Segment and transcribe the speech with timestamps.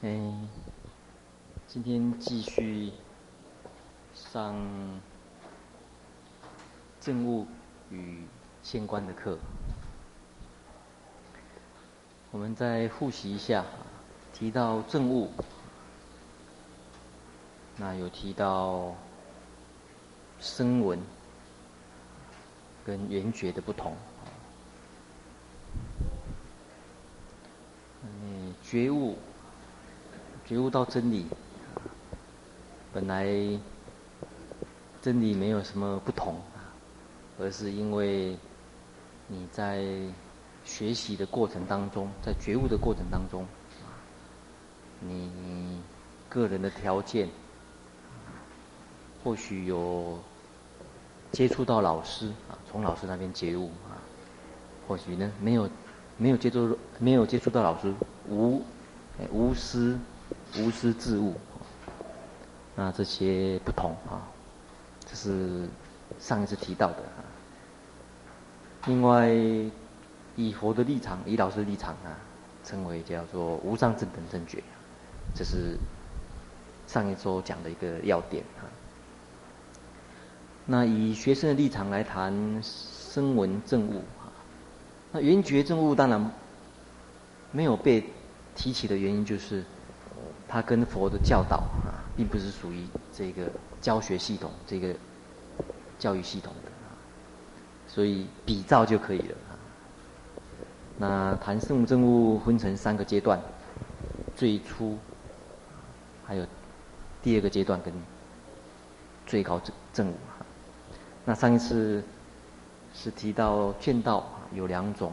[0.00, 0.16] 哎，
[1.66, 2.92] 今天继续
[4.14, 4.54] 上
[7.00, 7.44] 政务
[7.90, 8.22] 与
[8.62, 9.36] 相关的课。
[12.30, 13.64] 我们再复习一下，
[14.32, 15.32] 提到政务，
[17.76, 18.94] 那有提到
[20.38, 21.00] 声闻
[22.86, 23.96] 跟缘觉的不同。
[28.04, 29.18] 嗯，觉悟，
[30.48, 31.26] 觉悟到真理，
[32.90, 33.26] 本来
[35.02, 36.36] 真理没有什么不同，
[37.38, 38.34] 而是因为
[39.26, 39.84] 你在
[40.64, 43.46] 学习的过程当中，在觉悟的过程当中，
[45.00, 45.82] 你
[46.30, 47.28] 个人的条件，
[49.22, 50.18] 或许有
[51.30, 54.00] 接触到老师啊，从老师那边觉悟啊，
[54.88, 55.68] 或许呢没有。
[56.20, 57.94] 没有接触，没有接触到老师，
[58.28, 58.60] 无，
[59.30, 59.96] 无私，
[60.56, 61.34] 无师自悟，
[62.74, 64.26] 那这些不同啊，
[65.06, 65.68] 这是
[66.18, 67.22] 上一次提到的啊。
[68.86, 69.28] 另外，
[70.36, 72.16] 以佛的立场，以老师的立场啊，
[72.64, 74.62] 称为叫做无上正等正觉，
[75.34, 75.76] 这是
[76.86, 78.64] 上一周讲的一个要点啊。
[80.64, 84.32] 那以学生的立场来谈声闻证悟啊。
[85.12, 86.30] 那缘觉证悟当然
[87.52, 88.04] 没有被
[88.54, 89.64] 提起的原因，就是
[90.48, 93.48] 它跟佛的教导啊，并不是属于这个
[93.80, 94.94] 教学系统、这个
[95.98, 96.96] 教育系统的啊，
[97.86, 99.52] 所以比照就可以了啊。
[100.96, 103.38] 那谈声闻证悟分成三个阶段，
[104.34, 104.96] 最初
[106.26, 106.46] 还有
[107.22, 107.92] 第二个阶段跟
[109.26, 110.40] 最高正正悟啊。
[111.24, 112.02] 那上一次
[112.94, 114.24] 是提到见道。
[114.54, 115.12] 有两种，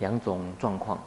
[0.00, 1.02] 两种状况，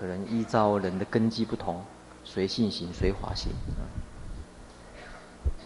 [0.00, 1.84] 可能依照人的根基不同，
[2.24, 3.52] 随性行，随法行。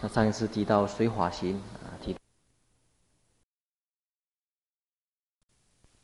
[0.03, 2.17] 那上一次提到随法行啊，提，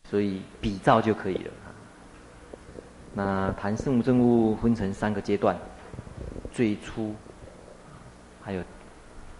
[0.08, 1.74] 所以比照就可以了啊。
[3.14, 5.58] 那谈声闻证物分成三个阶段，
[6.52, 7.12] 最初，
[8.40, 8.62] 还有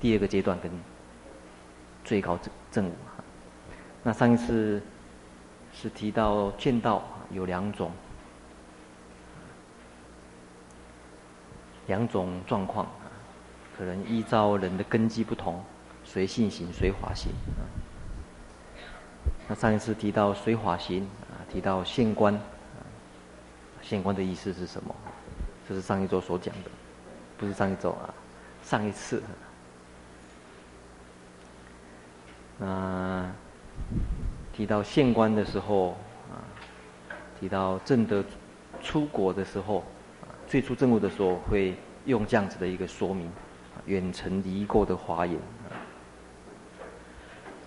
[0.00, 0.68] 第二个阶段跟。
[2.02, 2.92] 最高证证悟，
[4.02, 4.82] 那上一次
[5.72, 7.92] 是提到见道有两种，
[11.90, 13.10] 两种状况啊，
[13.76, 15.60] 可能依照人的根基不同，
[16.04, 17.66] 随信行，随法行啊。
[19.48, 22.78] 那上一次提到随法行啊，提到现观啊，
[23.82, 24.94] 现观的意思是什么？
[25.68, 26.70] 这是上一周所讲的，
[27.36, 28.14] 不是上一周啊，
[28.62, 29.20] 上一次。
[32.58, 33.28] 那
[34.52, 35.96] 提到现观的时候
[36.30, 36.38] 啊，
[37.40, 38.22] 提到正德
[38.80, 39.82] 出国的时候，
[40.50, 43.30] 最初证悟的时候会用这样子的一个说明，
[43.86, 45.38] 远程离垢的华严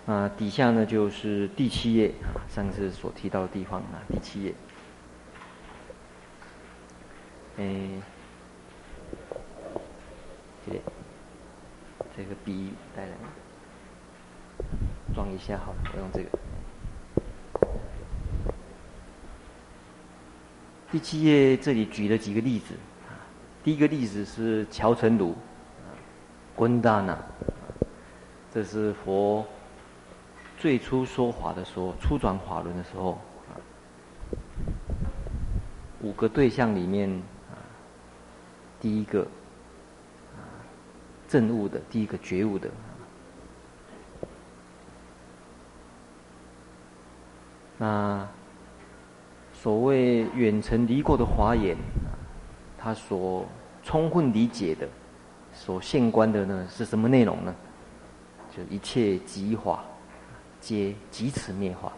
[0.04, 0.28] 啊。
[0.36, 2.12] 底下呢就是第七页，
[2.46, 4.54] 上次所提到的地方啊，第七页。
[7.56, 7.64] 哎，
[10.66, 10.72] 这
[12.14, 13.12] 这个笔带来。
[15.14, 16.28] 装一下好了，我用这个。
[20.94, 22.72] 第七页这里举了几个例子，
[23.64, 25.34] 第一个例子是乔陈如，
[26.54, 27.18] 滚达那，
[28.52, 29.44] 这是佛
[30.56, 33.20] 最初说法的时候，初转法轮的时候，
[36.00, 37.20] 五个对象里面，
[38.80, 39.26] 第一个
[41.26, 42.70] 证悟的，第一个觉悟的。
[47.78, 48.28] 那
[49.64, 51.74] 所谓远程离过的华严，
[52.76, 53.46] 他所
[53.82, 54.86] 充分理解的、
[55.54, 57.54] 所现观的呢，是什么内容呢？
[58.54, 59.82] 就一切即法，
[60.60, 61.90] 皆即此灭法。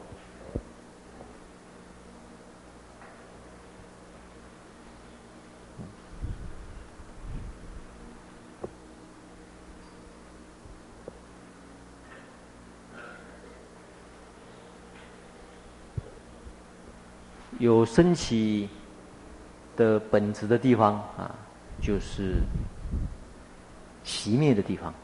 [17.66, 18.68] 有升起
[19.76, 21.34] 的本质的地方啊，
[21.82, 22.36] 就是
[24.04, 24.94] 熄灭的地方。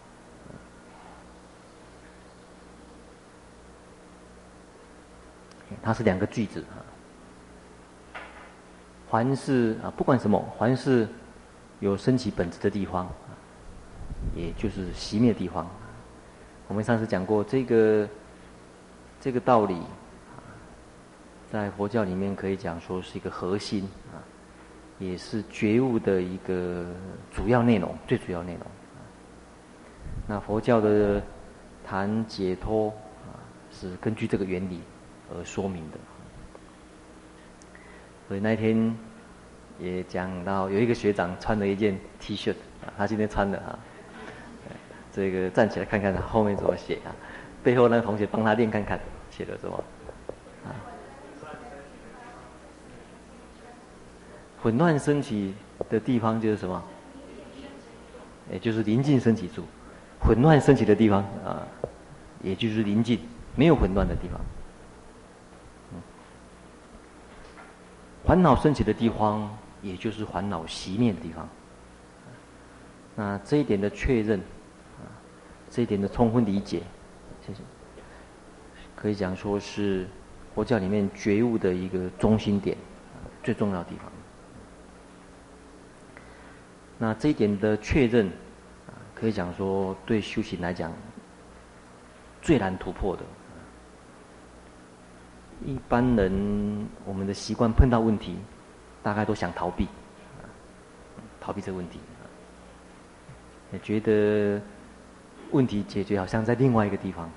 [5.82, 6.78] 它是两个句子啊。
[9.10, 11.08] 凡是啊，不管什么，凡是
[11.80, 13.10] 有升起本质的地方，
[14.36, 15.68] 也就是熄灭的地方。
[16.68, 18.08] 我们上次讲过这个
[19.20, 19.82] 这个道理。
[21.52, 24.16] 在佛教里面可以讲说是一个核心啊，
[24.98, 26.86] 也是觉悟的一个
[27.30, 28.62] 主要内容，最主要内容。
[30.26, 31.22] 那佛教的
[31.84, 32.88] 谈解脱
[33.26, 33.36] 啊，
[33.70, 34.80] 是根据这个原理
[35.30, 35.98] 而说明的。
[38.26, 38.96] 所以那天
[39.78, 42.52] 也讲到，有一个学长穿了一件 T 恤
[42.82, 43.78] 啊，他今天穿的啊，
[45.12, 47.12] 这个站起来看看他后面怎么写啊，
[47.62, 48.98] 背后那个同学帮他念看看，
[49.30, 49.84] 写的什么？
[54.62, 55.54] 混乱升起
[55.90, 56.82] 的地方就是什么？
[58.50, 59.64] 也就是临近升起处。
[60.20, 61.66] 混乱升起的地方啊，
[62.42, 63.18] 也就是临近
[63.56, 64.40] 没有混乱的地方。
[68.24, 69.50] 烦恼升起的地方，
[69.82, 71.48] 也就是烦恼熄灭的地方。
[73.16, 74.38] 那这一点的确认，
[75.00, 75.10] 啊，
[75.68, 76.82] 这一点的充分理解，
[77.44, 77.60] 谢谢。
[78.94, 80.06] 可以讲说是
[80.54, 82.76] 佛教里面觉悟的一个中心点，
[83.42, 84.06] 最重要的地方。
[87.02, 88.30] 那这一点的确认，
[89.12, 90.92] 可以讲说对修行来讲
[92.40, 93.24] 最难突破的。
[95.66, 98.36] 一般人，我们的习惯碰到问题，
[99.02, 99.88] 大概都想逃避，
[101.40, 101.98] 逃避这个问题，
[103.72, 104.62] 也觉得
[105.50, 107.28] 问题解决好像在另外一个地方。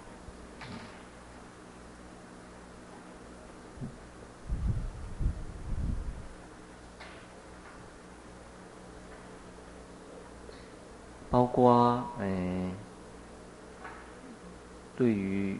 [11.35, 12.71] 包括哎，
[14.95, 15.59] 对于。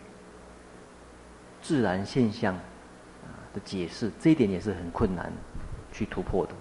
[1.62, 5.34] 自然现象啊的解释，这一点也是很困难
[5.92, 6.54] 去突破的。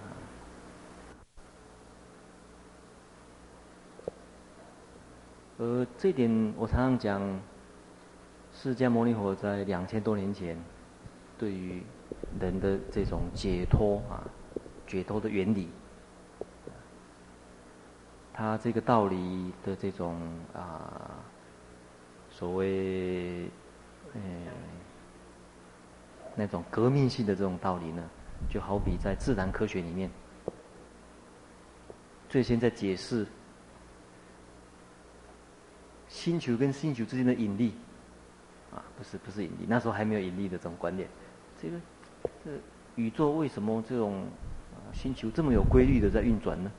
[5.59, 7.39] 而这点我常常讲，
[8.51, 10.57] 释迦牟尼佛在两千多年前
[11.37, 11.83] 对于
[12.39, 14.25] 人的这种解脱啊、
[14.87, 15.69] 解脱的原理，
[18.35, 20.19] 他这个道理的这种
[20.53, 21.15] 啊
[22.29, 23.49] 所谓
[24.13, 24.21] 嗯。
[26.37, 28.03] 那种革命性的这种道理呢，
[28.49, 30.11] 就好比在自然科学里面，
[32.27, 33.25] 最先在解释
[36.09, 37.73] 星球跟星球之间的引力，
[38.69, 41.07] 啊，不是不是引力，那时候还没有引力的这种观念。
[41.57, 41.77] 这个
[42.43, 42.51] 这
[42.95, 44.27] 宇宙为什么这种
[44.91, 46.69] 星球这么有规律的在运转呢？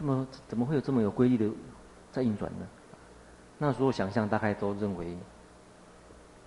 [0.00, 1.46] 这么怎么会有这么有规律的
[2.10, 2.66] 在运转呢？
[3.58, 5.14] 那时候想象大概都认为。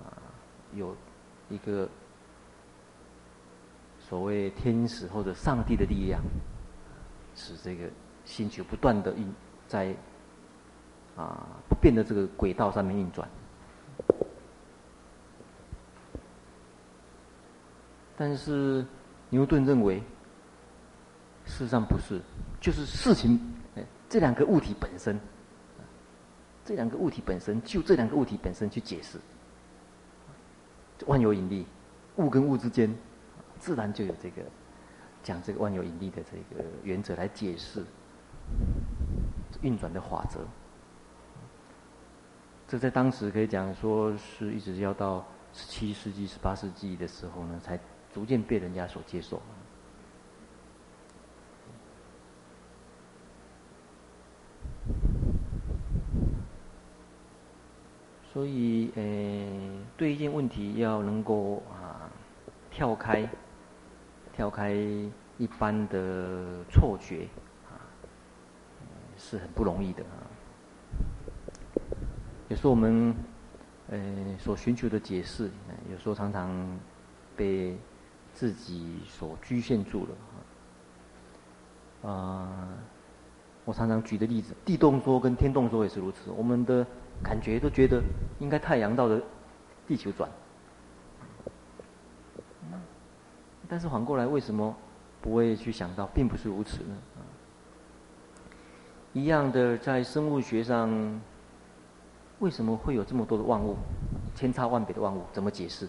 [0.03, 0.09] 啊
[0.73, 0.95] 有
[1.51, 1.88] 一个
[4.00, 6.19] 所谓天使或者上帝的力量，
[7.35, 7.88] 使这个
[8.25, 9.31] 星球不断的运
[9.67, 9.95] 在
[11.15, 13.29] 啊不变的这个轨道上面运转。
[18.17, 18.83] 但是
[19.29, 20.01] 牛顿认为，
[21.45, 22.21] 事实上不是，
[22.59, 23.39] 就是事情，
[24.09, 25.19] 这两个物体本身，
[26.63, 29.19] 这两个物体本身，就这两个物体本身去解释。
[31.05, 31.65] 万有引力，
[32.15, 32.95] 物跟物之间，
[33.59, 34.41] 自然就有这个
[35.21, 37.83] 讲这个万有引力的这个原则来解释
[39.61, 40.39] 运转的法则。
[42.67, 47.77] 这在当时可以讲说是一直要到十七世纪、十八世纪的时候呢，才
[48.13, 49.41] 逐渐被人家所接受。
[58.33, 59.03] 所以，呃，
[59.95, 62.09] 对一件问题要能够啊
[62.71, 63.29] 跳开，
[64.33, 67.27] 跳开一般的错觉
[67.69, 67.77] 啊，
[69.17, 70.25] 是很不容易的啊。
[72.49, 73.15] 有时候我们
[73.91, 73.99] 呃
[74.39, 75.51] 所寻求的解释，
[75.91, 76.49] 有时候常常
[77.35, 77.77] 被
[78.33, 80.15] 自己所局限住了
[82.03, 82.09] 啊。
[82.09, 82.67] 啊，
[83.63, 86.31] 我常常举的例子，地动说跟天动说也是如此。
[86.31, 86.85] 我们的
[87.24, 88.03] 感觉都觉得
[88.39, 89.20] 应该太阳绕着
[89.88, 90.30] 地球转，
[93.68, 94.75] 但是反过来为什么
[95.22, 96.96] 不会去想到并不是如此呢？
[99.13, 101.22] 一样的，在生物学上，
[102.39, 103.77] 为什么会有这么多的万物，
[104.36, 105.24] 千差万别的万物？
[105.32, 105.88] 怎么解释？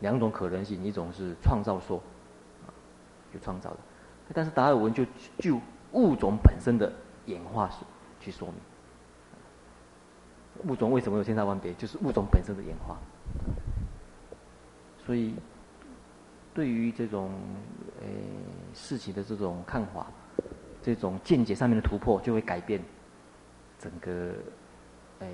[0.00, 2.00] 两种可能性，一种是创造说，
[3.32, 3.76] 就创造的，
[4.32, 5.04] 但是达尔文就
[5.38, 5.60] 就
[5.92, 6.90] 物种本身的
[7.26, 7.84] 演化史
[8.20, 8.56] 去说明。
[10.66, 11.72] 物种为什么有千差万别？
[11.74, 12.98] 就是物种本身的演化。
[15.04, 15.34] 所以，
[16.54, 17.32] 对于这种
[18.00, 18.06] 呃
[18.72, 20.06] 事情的这种看法，
[20.80, 22.80] 这种见解上面的突破，就会改变
[23.78, 24.32] 整个
[25.18, 25.26] 呃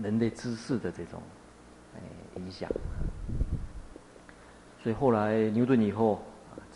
[0.00, 1.20] 人类知识的这种
[1.96, 2.00] 哎
[2.36, 2.70] 影响。
[4.82, 6.22] 所以后来牛顿以后，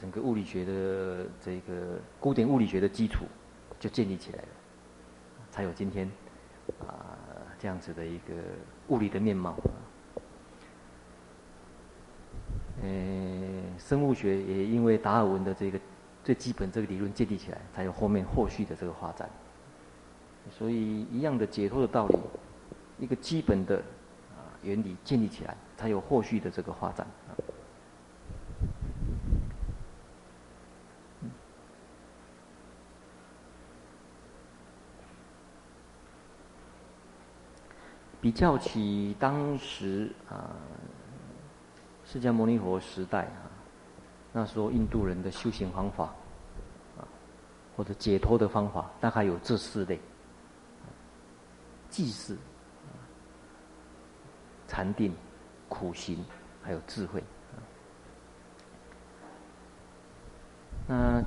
[0.01, 3.25] 整个物理学的这个古典物理学的基础
[3.79, 4.49] 就建立起来了，
[5.51, 6.11] 才有今天
[6.81, 7.17] 啊
[7.59, 8.35] 这样子的一个
[8.89, 9.55] 物理的面貌。
[12.83, 12.89] 呃，
[13.79, 15.81] 生物学也因为达尔文的这个
[16.23, 19.31] 最基本这个理论建立起来，才有后面后续的这个发展。
[20.51, 22.19] 所以一样的解脱的道理，
[22.99, 23.77] 一个基本的
[24.37, 27.07] 啊原理建立起来，才有后续的这个发展。
[38.25, 40.57] 比较起当时啊，
[42.07, 43.53] 释迦牟尼佛时代啊，
[44.33, 46.05] 那时候印度人的修行方法
[46.97, 47.05] 啊，
[47.77, 50.01] 或者解脱的方法，大概有这四类：
[51.91, 52.35] 寂识、
[54.67, 55.15] 禅定、
[55.69, 56.25] 苦行，
[56.63, 57.23] 还有智慧。
[60.87, 61.23] 那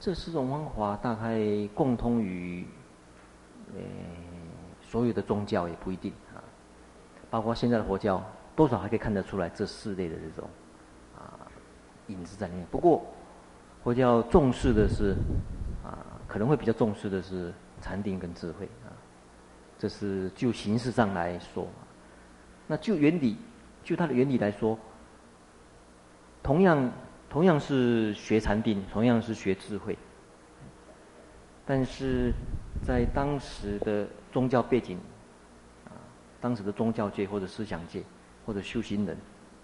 [0.00, 1.38] 这四种方法大概
[1.74, 2.66] 共通于，
[3.76, 4.31] 诶。
[4.92, 6.36] 所有的宗教也不一定啊，
[7.30, 8.22] 包括现在的佛教，
[8.54, 10.46] 多少还可以看得出来这四类的这种
[11.16, 11.48] 啊
[12.08, 12.66] 影子在里面。
[12.70, 13.02] 不过，
[13.82, 15.16] 佛教重视的是
[15.82, 15.96] 啊，
[16.28, 18.92] 可能会比较重视的是禅定跟智慧啊，
[19.78, 21.66] 这是就形式上来说。
[22.66, 23.38] 那就原理，
[23.82, 24.78] 就它的原理来说，
[26.42, 26.92] 同样
[27.30, 29.96] 同样是学禅定，同样是学智慧，
[31.64, 32.30] 但是
[32.82, 34.06] 在当时的。
[34.32, 34.96] 宗教背景，
[35.84, 35.92] 啊，
[36.40, 38.02] 当时的宗教界或者思想界
[38.46, 39.14] 或者修行人，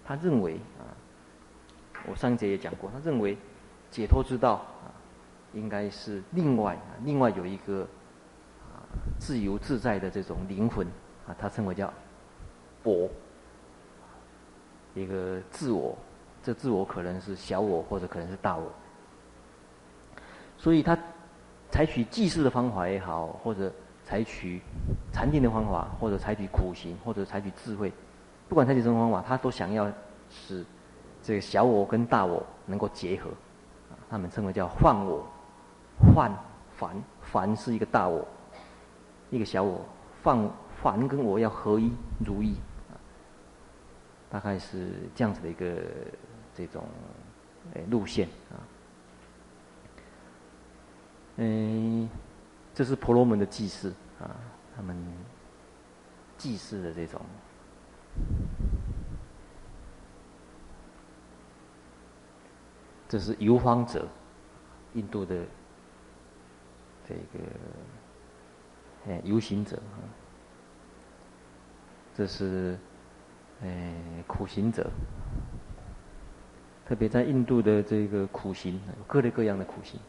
[0.05, 0.85] 他认为啊，
[2.07, 3.35] 我上一节也讲过，他认为
[3.89, 4.93] 解脱之道啊，
[5.53, 7.81] 应该是另外啊，另外有一个
[8.61, 8.85] 啊
[9.17, 10.85] 自由自在的这种灵魂
[11.27, 11.91] 啊，他称为叫
[12.83, 13.09] 我，
[14.93, 15.97] 一个自我，
[16.43, 18.71] 这自我可能是小我或者可能是大我，
[20.59, 20.95] 所以他
[21.71, 23.73] 采取祭祀的方法也好，或者。
[24.09, 24.59] 采取
[25.11, 27.93] 禅定的方法，或者采取苦行，或者采取智慧，
[28.47, 29.87] 不管采取什么方法，他都想要
[30.31, 30.65] 使
[31.21, 33.29] 这个小我跟大我能够结合，
[34.09, 35.23] 他们称为叫梵我，
[36.15, 36.35] 梵
[36.75, 38.27] 梵梵是一个大我，
[39.29, 39.85] 一个小我，
[40.23, 40.49] 梵
[40.81, 41.91] 梵跟我要合一
[42.25, 42.55] 如一，
[44.27, 45.83] 大概是这样子的一个
[46.55, 46.83] 这种
[47.91, 48.57] 路线啊，
[51.37, 52.09] 嗯。
[52.79, 54.31] 这是婆罗门的祭祀啊，
[54.73, 54.95] 他们
[56.37, 57.19] 祭祀的这种，
[63.09, 64.07] 这是游方者，
[64.93, 65.43] 印度的
[67.05, 67.43] 这个
[69.09, 69.99] 哎游行者啊，
[72.15, 72.79] 这是
[73.61, 73.93] 哎
[74.25, 74.89] 苦行者，
[76.87, 79.99] 特别在印度的这个苦行，各类各样的苦行，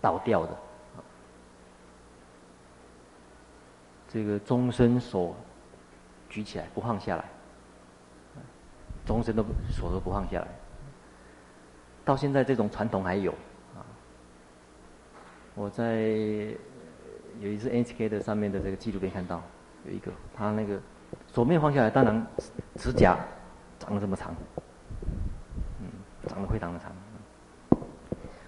[0.00, 0.56] 倒吊的。
[4.12, 5.36] 这个终身手
[6.28, 7.24] 举起来不放下来，
[9.06, 10.48] 终身都手都不放下来。
[12.04, 13.30] 到现在这种传统还有
[13.76, 13.86] 啊。
[15.54, 16.00] 我在
[17.38, 19.40] 有一次 NHK 的上面的这个纪录片看到，
[19.86, 20.80] 有一个他那个
[21.32, 22.26] 手没有放下来，当然
[22.74, 23.16] 指甲
[23.78, 24.34] 长得这么长，
[25.80, 25.86] 嗯，
[26.26, 26.90] 长得非常的长，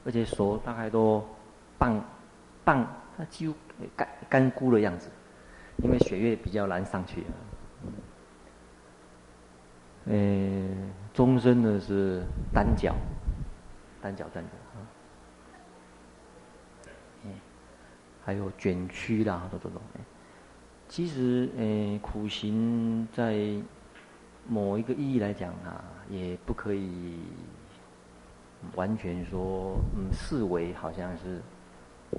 [0.04, 1.24] 而且手大概都
[1.78, 2.04] 半
[2.64, 2.84] 半，
[3.16, 3.54] 他几乎
[3.94, 5.08] 干干枯的样子。
[5.82, 7.24] 因为血液比较难上去，
[10.04, 12.22] 嗯，终身的是
[12.52, 12.94] 单脚，
[14.00, 14.50] 单脚站着，
[17.24, 17.32] 嗯，
[18.24, 19.72] 还有卷曲啦，这种，
[20.88, 23.56] 其实，呃，苦行在
[24.46, 27.18] 某一个意义来讲啊，也不可以
[28.76, 31.40] 完全说，嗯，视为好像是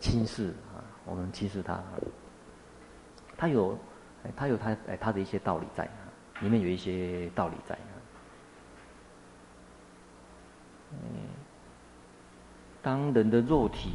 [0.01, 1.81] 轻视啊，我们轻视它。
[3.37, 3.77] 他有，
[4.35, 5.89] 他有他哎，他的一些道理在，
[6.41, 7.77] 里面有一些道理在。
[10.91, 10.97] 嗯，
[12.81, 13.93] 当人的肉体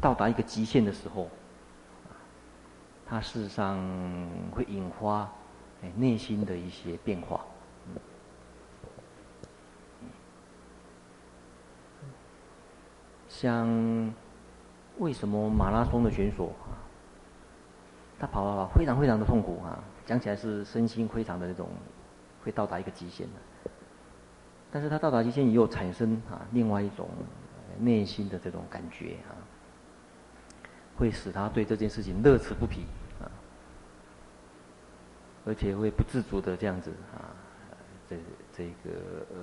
[0.00, 1.28] 到达一个极限的时候，
[3.06, 3.78] 他事实上
[4.52, 5.30] 会引发
[5.82, 7.40] 哎内心的一些变化。
[13.26, 14.14] 像
[14.98, 16.83] 为什么马拉松的选手啊？
[18.24, 19.78] 他跑跑跑，非常非常的痛苦啊！
[20.06, 21.68] 讲起来是身心非常的那种，
[22.42, 23.70] 会到达一个极限的。
[24.72, 27.06] 但是他到达极限以后，产生啊另外一种
[27.78, 29.36] 内心的这种感觉啊，
[30.96, 32.86] 会使他对这件事情乐此不疲
[33.20, 33.28] 啊。
[35.44, 37.28] 而且会不自主的这样子啊，
[38.08, 38.16] 这
[38.56, 38.98] 这个
[39.30, 39.36] 呃，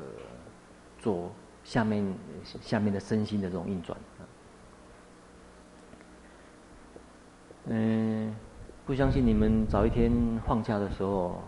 [0.97, 1.31] 做
[1.63, 2.03] 下面
[2.59, 4.25] 下面的身心的这种运转啊。
[7.65, 8.35] 嗯，
[8.91, 10.11] 不相信你们早一天
[10.45, 11.41] 放假的时候，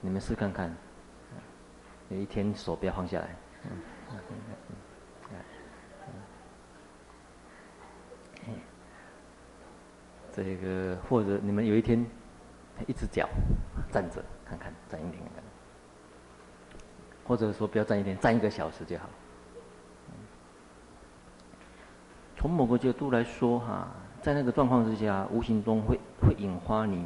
[0.00, 0.74] 你们试看看，
[2.08, 3.36] 有一天手不要放下来。
[10.32, 12.02] 这个或者你们有一天
[12.86, 13.28] 一只脚
[13.92, 15.22] 站着看看，站一天，
[17.22, 19.10] 或者说不要站一天，站一个小时就好。
[22.34, 23.88] 从某个角度来说，哈。
[24.28, 27.02] 在那个状况之下，无形中会会引发你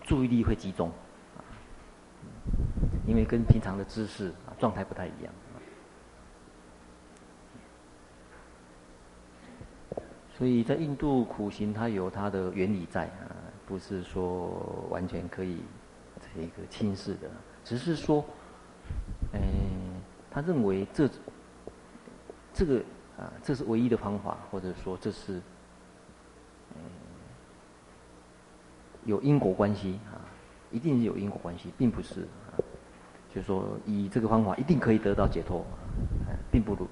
[0.00, 0.90] 注意力会集中，
[3.06, 5.30] 因为跟平常的姿势啊状态不太一样。
[10.38, 13.28] 所以在印度苦行，它有它的原理在啊，
[13.66, 15.58] 不是说完全可以
[16.34, 17.28] 这个轻视的，
[17.62, 18.24] 只是说，
[19.34, 19.40] 嗯，
[20.30, 21.10] 他认为这
[22.54, 22.78] 这个
[23.18, 25.42] 啊，这是唯一的方法，或者说这是。
[29.08, 30.20] 有因果关系啊，
[30.70, 32.60] 一定是有因果关系，并不是啊，
[33.34, 35.64] 就是说以这个方法一定可以得到解脱，
[36.26, 36.86] 啊，并不如，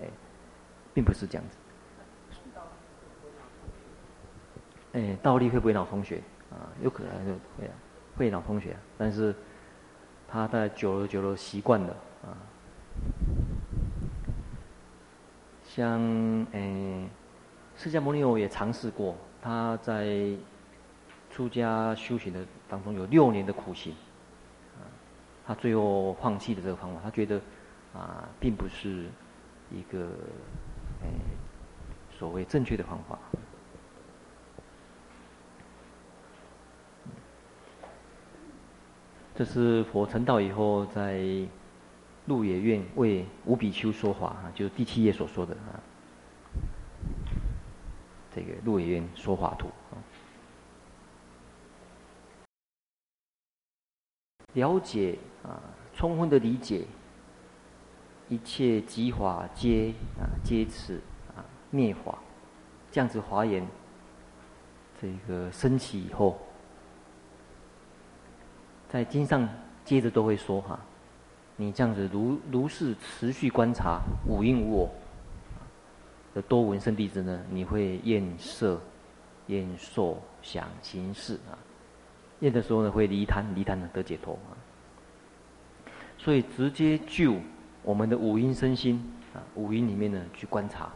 [0.00, 0.06] 哎，
[0.94, 1.58] 并不是这样子。
[4.92, 6.22] 哎，倒立会不会脑充血
[6.52, 6.70] 啊？
[6.80, 7.70] 有可能就会
[8.16, 9.34] 会脑充血，但是
[10.28, 12.30] 他在久了久了习惯了啊，
[15.64, 16.00] 像
[16.52, 17.08] 哎。
[17.76, 20.30] 释迦牟尼佛也尝试过，他在
[21.34, 23.92] 出家修行的当中有六年的苦行，
[24.76, 24.86] 啊，
[25.44, 27.40] 他最后放弃的这个方法，他觉得
[27.92, 29.06] 啊，并不是
[29.68, 30.06] 一个
[31.02, 31.08] 哎
[32.16, 33.18] 所谓正确的方法。
[39.34, 41.20] 这是佛成道以后在
[42.26, 45.82] 鹿野苑为五比丘说法啊，就是第七页所说的啊。
[48.32, 49.98] 这个鹿野苑说法图啊，
[54.54, 55.60] 了解啊，
[55.94, 56.84] 充分的理解，
[58.28, 61.00] 一切即法皆啊皆此
[61.36, 62.18] 啊灭法，
[62.90, 63.66] 这样子华严
[65.00, 66.38] 这个升起以后，
[68.88, 69.48] 在经上
[69.84, 70.78] 接着都会说哈，
[71.56, 74.90] 你这样子如如是持续观察无因无我。
[76.32, 78.80] 的多闻圣弟子呢，你会厌色、
[79.46, 81.54] 厌受、想行识啊。
[82.44, 84.54] 厌的时候呢，会离贪，离贪呢得解脱啊。
[86.16, 87.34] 所以直接就
[87.82, 89.02] 我们的五阴身心
[89.34, 90.90] 啊，五阴里面呢去观察。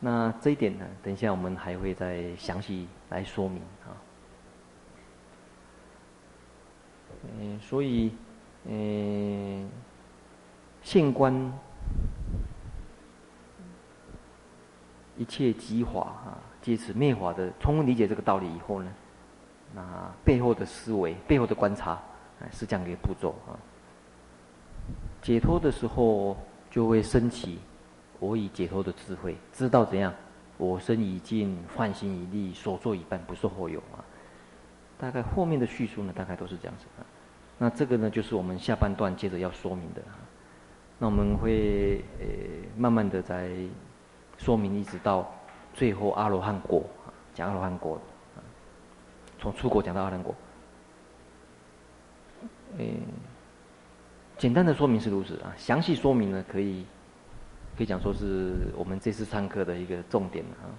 [0.00, 3.94] 那这一点呢，等一下我们还会再详细来说明啊。
[7.38, 8.12] 嗯，所以，
[8.64, 9.68] 嗯。
[10.80, 11.52] 现观
[15.18, 18.92] 一切即法啊，借此灭法的充分理解这个道理以后呢，
[19.74, 19.82] 那
[20.22, 21.98] 背后的思维、背后的观察，
[22.52, 23.56] 是这样一个步骤啊。
[25.22, 26.36] 解脱的时候
[26.70, 27.58] 就会升起
[28.18, 30.12] 我已解脱的智慧，知道怎样
[30.58, 34.04] 我身已尽，幻心已立，所作已办，不受后有啊。
[34.98, 37.00] 大概后面的叙述呢，大概都是这样子啊。
[37.56, 40.20] 那这个呢，就是我们下半段接着要说明的啊。
[40.98, 42.26] 那我们会呃
[42.76, 43.52] 慢慢的在
[44.36, 45.32] 说明，一直到
[45.74, 46.82] 最后阿罗汉果，
[47.34, 48.00] 讲阿罗汉果，
[49.38, 50.34] 从初果讲到阿罗汉果。
[54.36, 56.84] 简单的说明是如此啊，详细说明呢可以
[57.76, 60.70] 可以讲说是我们这次上课的一个重点啊，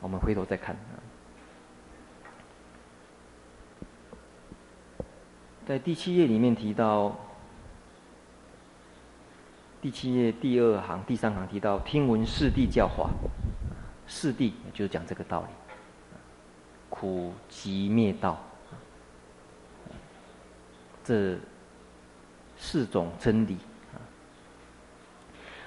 [0.00, 0.94] 我们回头再看啊。
[5.66, 7.16] 在第七页里面提到。
[9.82, 13.08] 第七页第二行第三行提到，听闻四谛教法，
[14.12, 15.48] 四谛就是讲这个道理，
[16.88, 18.38] 苦集灭道，
[21.04, 21.38] 这
[22.58, 23.56] 四种真理。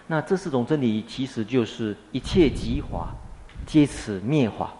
[0.05, 3.15] 那这四种真理其实就是一切即法，
[3.65, 4.73] 皆此灭法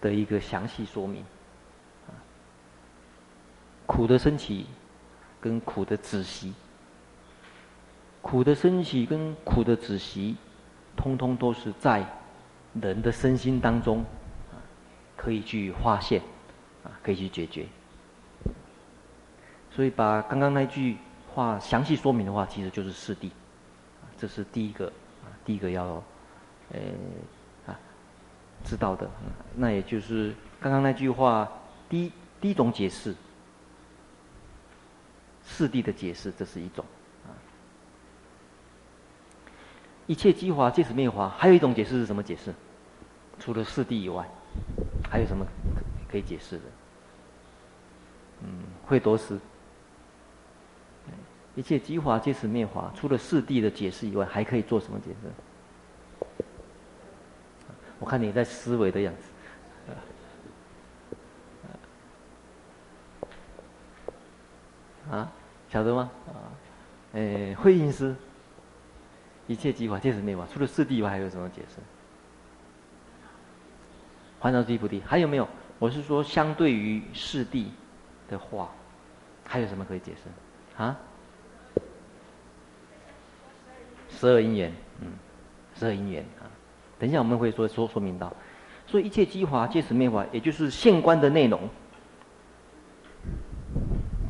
[0.00, 1.24] 的一个详细说明。
[3.86, 4.66] 苦的升起，
[5.40, 6.52] 跟苦的止息。
[8.20, 10.36] 苦的升起跟苦的止息，
[10.96, 12.04] 通通都是在
[12.80, 14.04] 人的身心当中，
[15.16, 16.22] 可以去发现，
[16.84, 17.66] 啊，可以去解决。
[19.70, 20.96] 所以把刚刚那句
[21.34, 23.30] 话详细说明的话，其实就是四谛，
[24.18, 24.86] 这是第一个，
[25.24, 26.02] 啊，第一个要，
[26.70, 26.80] 呃，
[27.66, 27.78] 啊，
[28.64, 29.08] 知道的。
[29.56, 31.50] 那也就是刚刚那句话，
[31.88, 33.14] 第一第一种解释，
[35.42, 36.84] 四谛的解释，这是一种。
[40.06, 42.52] 一切机华皆是灭华，还有一种解释是什么解释？
[43.38, 44.28] 除了四谛以外，
[45.10, 45.46] 还有什么
[46.10, 46.62] 可以解释的？
[48.42, 48.48] 嗯，
[48.86, 49.38] 会多师。
[51.54, 55.30] 一切机华皆是灭华，除了四谛的解释以外，还可以做什么解释？
[57.98, 59.22] 我看你在思维的样子。
[65.10, 65.30] 啊，
[65.70, 66.10] 晓得吗？
[66.28, 66.32] 啊，
[67.12, 68.16] 诶，慧印师。
[69.52, 71.76] 一切机华届此灭华，除了四谛以外，还有什么解释？
[74.40, 75.46] 还有第一菩提，还有没有？
[75.78, 77.66] 我是说，相对于四谛
[78.28, 78.70] 的话，
[79.44, 80.82] 还有什么可以解释？
[80.82, 80.96] 啊？
[84.08, 85.08] 十二因缘，嗯，
[85.74, 86.48] 十二因缘啊。
[86.98, 88.34] 等一下我们会说说说明到，
[88.86, 91.68] 所以一切机华皆是灭华，也就是现观的内容，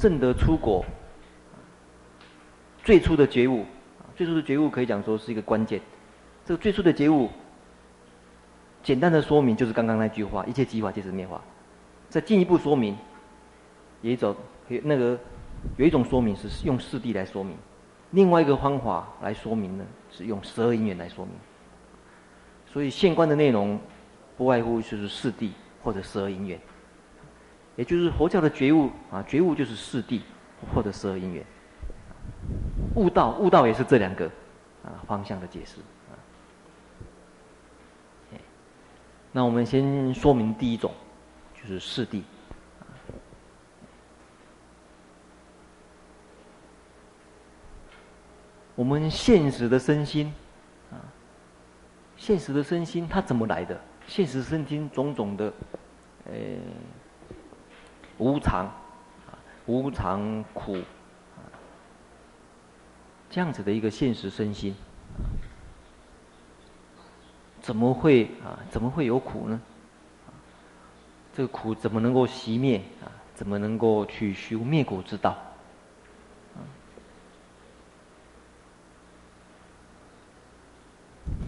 [0.01, 0.85] 证得出国，
[2.83, 3.65] 最初的觉悟。
[4.17, 5.81] 最初的觉悟可以讲说是一个关键。
[6.45, 7.31] 这个最初的觉悟，
[8.83, 11.41] 简单的说明就是刚刚那句话：一切机华届此灭化。
[12.09, 12.97] 再进一步说明，
[14.03, 14.37] 有一种
[14.83, 15.19] 那个
[15.77, 17.57] 有一种说明是用四谛来说明，
[18.11, 21.35] 另外一个方法来说明呢是用十二因缘来说明。
[22.67, 23.79] 所以现观的内容
[24.37, 25.51] 不外乎就是四谛
[25.83, 26.59] 或者十二因缘，
[27.77, 30.21] 也就是佛教的觉悟啊，觉悟就是四谛
[30.75, 31.45] 或者十二因缘。
[32.95, 34.27] 悟道，悟道也是这两个
[34.85, 35.77] 啊方向的解释
[36.11, 36.15] 啊。
[39.33, 40.93] 那我们先说明第一种，
[41.55, 42.23] 就是四谛。
[48.75, 50.33] 我们现实的身心
[50.91, 50.97] 啊，
[52.17, 53.81] 现实的身心它怎么来的？
[54.07, 55.53] 现实身心种种的，
[56.25, 56.33] 呃，
[58.19, 60.77] 无常啊，无常苦。
[63.33, 64.77] 这样子的一个现实身心，
[67.63, 68.61] 怎么会啊？
[68.71, 69.59] 怎么会有苦呢？
[71.35, 73.09] 这个苦怎么能够熄灭啊？
[73.35, 75.35] 怎么能够去修灭苦之道？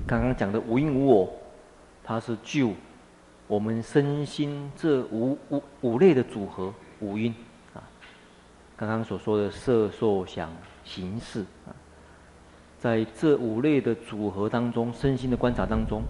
[0.07, 1.37] 刚刚讲的无因无我，
[2.03, 2.73] 它是就
[3.47, 7.35] 我们身心这五五五类的组合五蕴
[7.75, 7.85] 啊。
[8.75, 10.51] 刚刚所说的色受想。
[10.85, 11.73] 形式啊，
[12.79, 16.03] 在这五类的组合当中，身心的观察当中，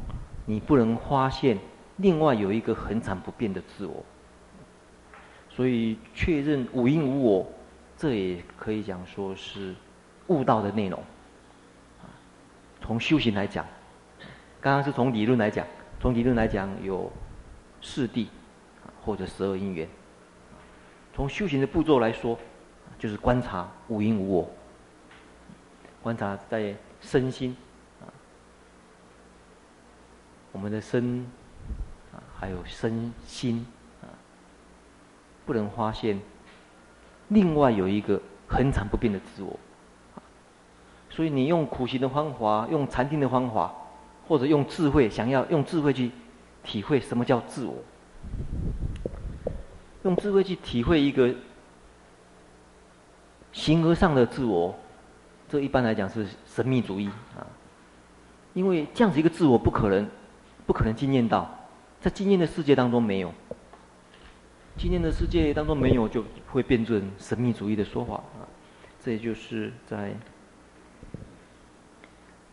[0.45, 1.59] 你不能发现
[1.97, 4.05] 另外有一个恒常不变的自我。
[5.49, 7.47] 所以确认五因无我，
[7.97, 9.73] 这也可以讲说是
[10.27, 11.01] 悟道的内容。
[12.81, 13.65] 从修行来讲，
[14.61, 15.65] 刚刚是从理论来讲，
[16.01, 17.11] 从理论来讲有
[17.81, 18.27] 四谛
[19.05, 19.89] 或者十二因缘。
[21.15, 22.37] 从修行的步骤来说，
[22.99, 24.51] 就是观察五因无我。
[26.05, 27.57] 观察在身心
[28.03, 28.05] 啊，
[30.53, 31.25] 我们的身
[32.12, 33.64] 啊，还有身心
[34.03, 34.12] 啊，
[35.47, 36.21] 不能发现
[37.29, 39.59] 另外有一个恒常不变的自我。
[41.09, 43.73] 所以你用苦行的方法，用禅定的方法，
[44.29, 46.11] 或者用智慧，想要用智慧去
[46.62, 47.77] 体会什么叫自我，
[50.03, 51.35] 用智慧去体会一个
[53.55, 54.79] 形而上的自我。
[55.48, 57.46] 这一般来讲是神秘主义啊，
[58.54, 60.09] 因为这样子一个自我不可能，
[60.66, 61.68] 不可能经验到，
[62.00, 63.33] 在经验的世界当中没有，
[64.76, 68.48] 经验的世界当中没有，就会变成神秘主义的说法啊。
[69.04, 70.12] 这也就是在，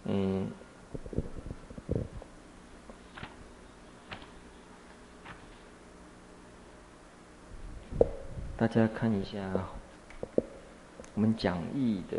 [0.04, 0.48] 嗯，
[8.58, 9.40] 大家看一下
[11.16, 12.18] 我们讲义的。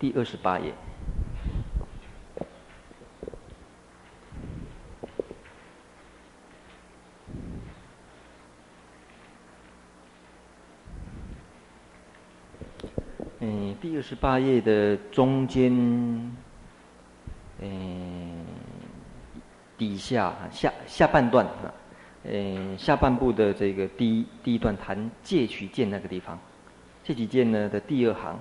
[0.00, 0.72] 第二十八页，
[13.40, 15.70] 嗯，第二十八页的中间，
[17.60, 18.46] 嗯，
[19.76, 21.74] 底下下下半段啊，
[22.24, 26.38] 嗯，下半部的这个第一第一段谈戒取见那个地方，
[27.04, 28.40] 戒取见呢的第二行。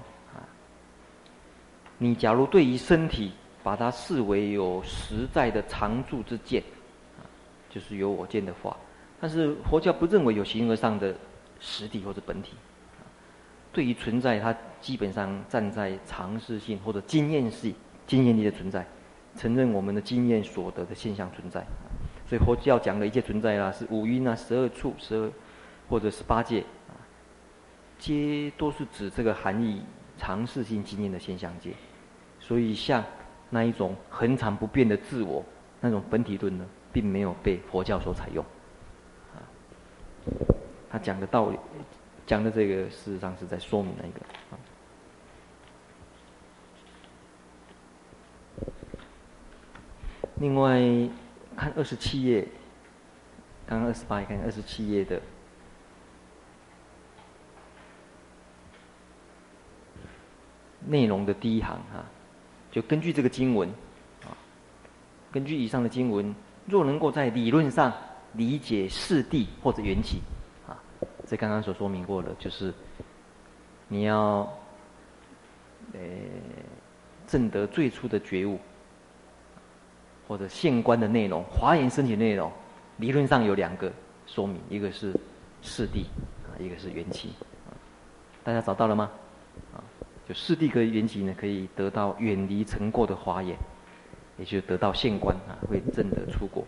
[2.02, 3.32] 你假如对于身体
[3.62, 6.64] 把它视为有实在的常住之见，
[7.20, 7.22] 啊，
[7.70, 8.76] 就是有我见的话，
[9.20, 11.14] 但是佛教不认为有形而上的
[11.60, 12.54] 实体或者本体。
[13.74, 17.76] 对于存在，它基本上站在常识性或者经验性、
[18.08, 18.84] 经验力的存在，
[19.36, 21.64] 承认我们的经验所得的现象存在。
[22.26, 25.32] 所以佛教讲的一切存在啦，是五蕴啊、十二处、十二
[25.90, 26.96] 或者十八界，啊
[28.00, 29.82] 皆都是指这个含义
[30.18, 31.72] 常识性经验的现象界。
[32.50, 33.04] 所以像
[33.52, 35.46] 那一种恒常不变的自我，
[35.80, 38.44] 那种本体论呢，并没有被佛教所采用。
[39.36, 39.38] 啊，
[40.90, 41.60] 他讲的道理。
[42.26, 44.58] 讲的这个事实上是在说明那个啊。
[50.40, 50.80] 另外，
[51.56, 52.48] 看二十七页，
[53.68, 55.22] 刚刚二十八页，看二十七页的
[60.88, 62.04] 内容的第一行哈，
[62.72, 63.68] 就根据这个经文
[64.24, 64.36] 啊，
[65.32, 66.34] 根据以上的经文，
[66.66, 67.92] 若能够在理论上
[68.34, 70.22] 理解四谛或者缘起。
[70.68, 70.78] 啊
[71.28, 72.74] 这刚刚所说明过的，就是
[73.88, 74.52] 你要
[75.94, 76.00] 呃
[77.28, 78.60] 证得最初的觉悟，
[80.28, 82.52] 或者现观的内容，华严身体内容，
[82.98, 83.92] 理论上有两个
[84.26, 85.14] 说明，一个是
[85.62, 86.04] 四谛
[86.48, 87.30] 啊，一个是缘起
[87.68, 87.74] 啊。
[88.44, 89.12] 大家找到了吗？
[89.76, 89.78] 啊，
[90.30, 93.58] 就四谛跟缘起呢，可以得到远离成过的华严，
[94.38, 96.64] 也就得到现观啊，会证得出国。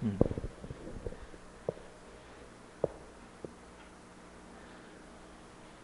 [0.00, 0.16] 嗯。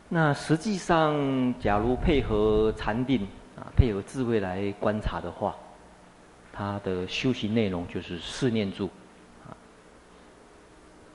[0.09, 3.29] 那实际上，假如配合禅定，
[3.77, 5.55] 配合智慧来观察的话，
[6.53, 8.89] 他的修行内容就是四念住，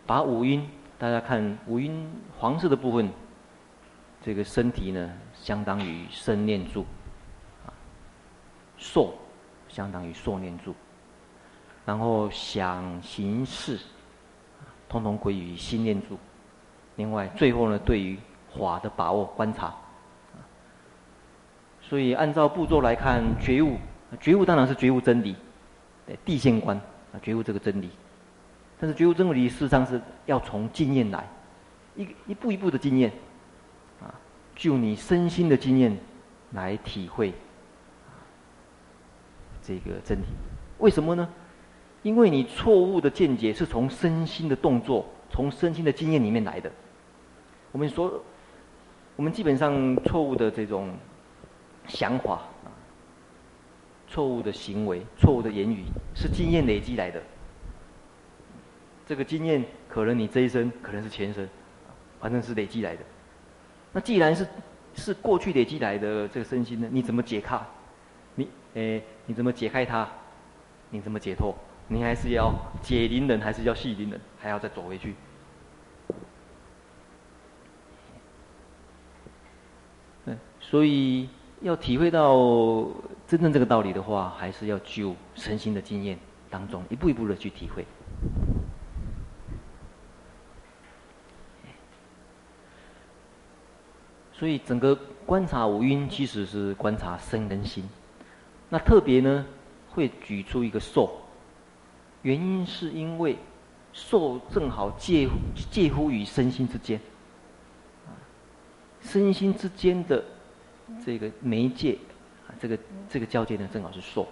[0.06, 0.69] 把五音，
[1.00, 3.10] 大家看五音黄色的部分，
[4.24, 6.86] 这个身体呢，相当于身念住，
[7.65, 7.74] 啊，
[8.78, 9.15] 受
[9.67, 10.76] 相当于受念住，
[11.84, 13.80] 然后想行识，
[14.88, 16.17] 通通归于心念住，
[16.97, 18.19] 另外最后呢，对于
[18.56, 19.74] 法的把握观察，
[21.91, 23.75] 所以按照步骤来看，觉悟，
[24.21, 25.36] 觉悟当然是觉悟真理，
[26.08, 26.77] 对，谛现观
[27.12, 27.89] 啊，觉悟这个真理。
[28.80, 31.27] 但是觉悟真理事实上是要从经验来，
[31.97, 33.12] 一一步一步的经验，
[34.01, 34.08] 啊，
[34.56, 35.97] 就你身心的经验
[36.51, 37.34] 来体会
[39.62, 40.23] 这个真理。
[40.77, 41.27] 为什么呢？
[42.04, 46.71] 因为你错误的见解是从身心的动作、从身心的经验里面来的。
[47.73, 48.23] 我们说。
[49.17, 50.89] 我们基本上错误的这种
[51.91, 52.41] 想法，
[54.08, 55.84] 错误的行为、错误的言语，
[56.15, 57.21] 是经验累积来的。
[59.06, 61.47] 这个经验可能你这一生，可能是前生，
[62.19, 63.04] 反正是累积来的。
[63.91, 64.47] 那既然是
[64.95, 67.60] 是过去累积来的这个身心呢，你怎么解开？
[68.36, 70.08] 你诶，你怎么解开它？
[70.89, 71.54] 你怎么解脱？
[71.89, 74.21] 你还是要解铃人，还是要系铃人？
[74.39, 75.13] 还要再走回去？
[80.60, 81.27] 所以
[81.62, 82.88] 要体会到
[83.28, 86.17] 真正这个道理的话，还是要就身心的经验
[86.50, 87.86] 当中一步一步的去体会。
[94.34, 97.88] 所以整个观察五蕴，其实是观察身跟心。
[98.69, 99.45] 那特别呢，
[99.91, 101.21] 会举出一个受，
[102.24, 103.38] 原因是因为
[103.93, 105.30] 受正好介
[105.69, 107.00] 介乎于身心之间，
[109.02, 110.24] 身心之间的。
[111.04, 111.97] 这个媒介，
[112.47, 112.77] 啊，这个
[113.10, 114.27] 这个交界呢，正好是受，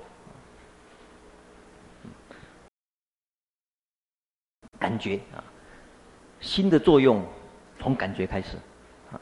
[4.79, 5.43] 感觉啊，
[6.39, 7.25] 心的作用
[7.79, 8.57] 从感觉开始，
[9.11, 9.19] 啊，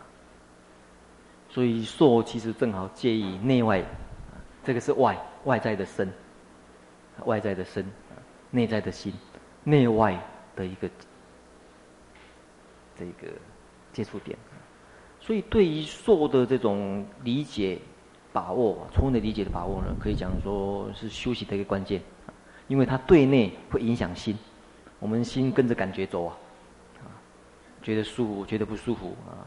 [1.50, 3.84] 所以受其实正好介于内外，
[4.64, 6.12] 这个是外外在的身，
[7.26, 7.90] 外在的身，
[8.52, 9.14] 内在的心，
[9.64, 10.20] 内外
[10.56, 10.90] 的一个
[12.96, 13.32] 这个
[13.94, 14.38] 接触点。
[15.28, 17.78] 所以，对于受的这种理解、
[18.32, 22.02] 把握，充分的理解的把握呢，可以讲说是休息的一个关键，
[22.70, 24.38] 因为它对内会影响心，
[25.00, 26.38] 我们心跟着感觉走啊，
[27.00, 27.12] 啊，
[27.84, 29.44] 觉得舒服，觉得不舒服啊，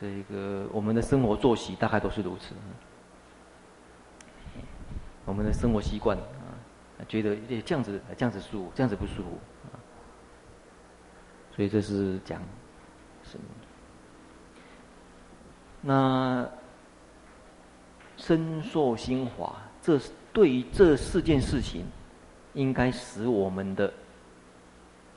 [0.00, 2.56] 这个我们的生活作息大概都是如此，
[5.26, 6.58] 我们的生活习惯啊，
[7.06, 9.38] 觉得这样子这样子舒服，这样子不舒服
[9.70, 9.78] 啊，
[11.54, 12.42] 所以这是讲
[13.22, 13.44] 什么？
[15.88, 16.46] 那
[18.18, 19.98] 深受心华，这
[20.34, 21.86] 对于这四件事情，
[22.52, 23.90] 应该使我们的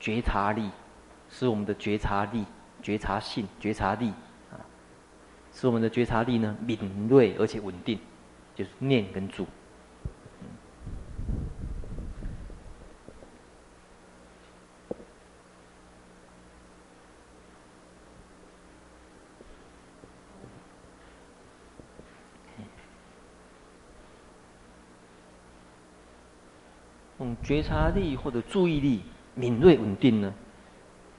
[0.00, 0.70] 觉察力，
[1.28, 2.46] 使我们的觉察力
[2.82, 4.14] 觉察性、觉察力
[4.50, 4.56] 啊，
[5.52, 7.98] 使我们的觉察力呢敏锐而且稳定，
[8.54, 9.46] 就是念跟住。
[27.52, 29.02] 觉察力或者注意力
[29.34, 30.32] 敏锐稳定呢，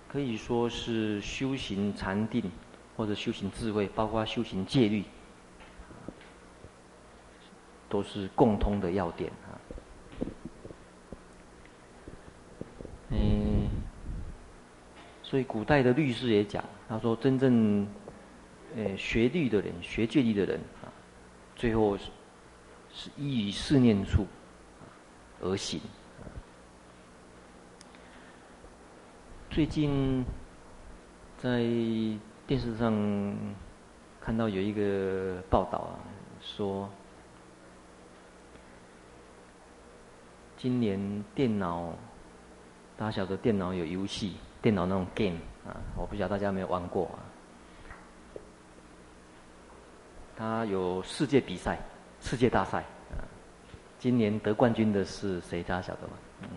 [0.08, 2.52] 可以说是修行禅定
[2.98, 5.04] 或者修行智慧，包括修行戒律，
[7.88, 9.54] 都是共通的要点啊。
[13.12, 13.67] 嗯，
[15.22, 17.88] 所以古代的律师也讲，他说真正
[18.76, 20.89] 呃学律的人、学戒律的人啊，
[21.56, 22.06] 最后是
[22.91, 24.26] 是依于四念处
[25.39, 25.80] 而行。
[29.54, 30.26] 最近
[31.38, 31.60] 在
[32.48, 32.92] 电视上
[34.20, 35.94] 看到有一个报道啊，
[36.42, 36.89] 说
[40.58, 41.94] 今年电脑
[42.98, 45.38] 大小的电脑有游戏，电脑那种 game
[45.68, 47.22] 啊，我不晓得大家有没有玩过啊。
[50.36, 51.78] 它有世界比赛、
[52.20, 52.80] 世界大赛
[53.12, 53.22] 啊。
[54.00, 55.62] 今年得冠军的是谁？
[55.62, 56.13] 大家晓得吗？
[56.42, 56.50] 嗯，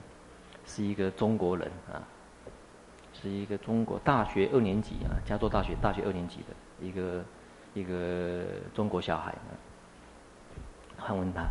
[0.65, 2.01] 是一个中国人啊。
[3.23, 7.25] 是一个中国大学二年级啊，加州大学大学二年级的一个
[7.75, 9.55] 一个中国小孩啊。
[10.99, 11.47] 还问他，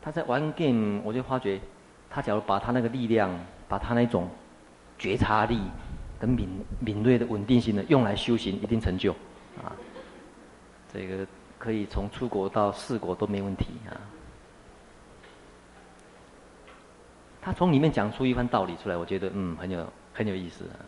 [0.00, 1.60] 他在玩 game，我就发觉，
[2.08, 3.30] 他假如把他那个力量，
[3.68, 4.28] 把他那种
[4.98, 5.60] 觉察力
[6.18, 6.48] 跟敏
[6.80, 9.12] 敏锐的稳定性呢，用来修行，一定成就
[9.62, 9.70] 啊。
[10.92, 11.26] 这个
[11.58, 13.92] 可以从出国到四国都没问题啊。
[17.44, 20.80] 他从里面讲出一番道理出来，我觉得嗯很有很有意思啊。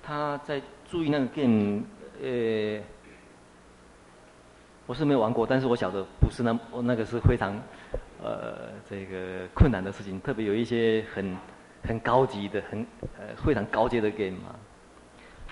[0.00, 1.82] 他在注意那个 game，
[2.22, 2.80] 呃，
[4.86, 7.60] 我是没有玩过，但是我晓得不是那我那个是非常
[8.22, 11.36] 呃这个困难的事情，特别有一些很
[11.82, 12.86] 很高级的、很
[13.18, 14.54] 呃非常高阶的 game 嘛。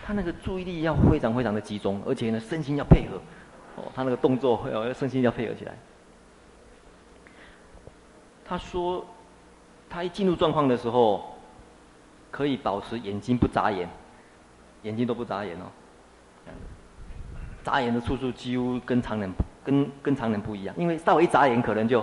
[0.05, 3.21] 他那个注意力要非常非常的集中，而且呢身心要配合，
[3.75, 5.75] 哦，他那个动作要身心要配合起来。
[8.51, 9.07] 他说，
[9.89, 11.37] 他一进入状况的时候，
[12.33, 13.89] 可以保持眼睛不眨眼，
[14.83, 15.67] 眼睛都不眨眼哦。
[17.63, 19.33] 眨眼的次数几乎跟常人
[19.63, 22.01] 跟跟常人不一样，因为稍微一眨眼，可能就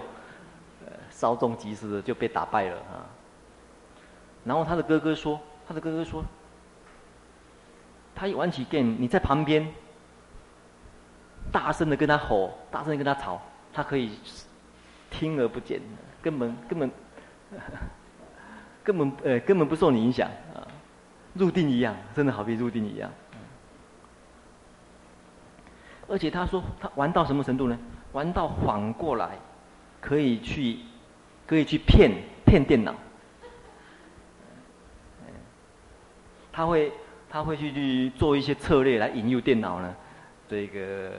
[0.86, 3.03] 呃稍纵即逝的就被打败了啊。
[4.45, 6.23] 然后他的哥哥说，他的哥哥说，
[8.15, 9.67] 他一玩起 game，你在旁边
[11.51, 13.41] 大声的跟他吼，大声的跟他吵，
[13.73, 14.12] 他可以
[15.12, 15.81] 听而不见。
[16.21, 16.91] 根本根本
[18.84, 20.67] 根本呃根本不受你影响啊，
[21.34, 23.12] 入定一样，真的好比入定一样。
[26.10, 27.77] 而且他说他玩到什么程度呢？
[28.13, 29.38] 玩到反过来
[29.99, 30.80] 可以去
[31.45, 32.12] 可以去骗
[32.45, 32.95] 骗电脑。
[36.51, 36.91] 他会
[37.30, 39.95] 他会去去做一些策略来引诱电脑呢，
[40.49, 41.12] 这个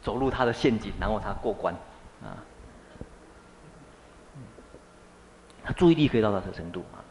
[0.00, 1.74] 走入他的陷阱，然后他过关
[2.22, 2.38] 啊。
[5.64, 7.02] 他注意力可以到达这程度啊，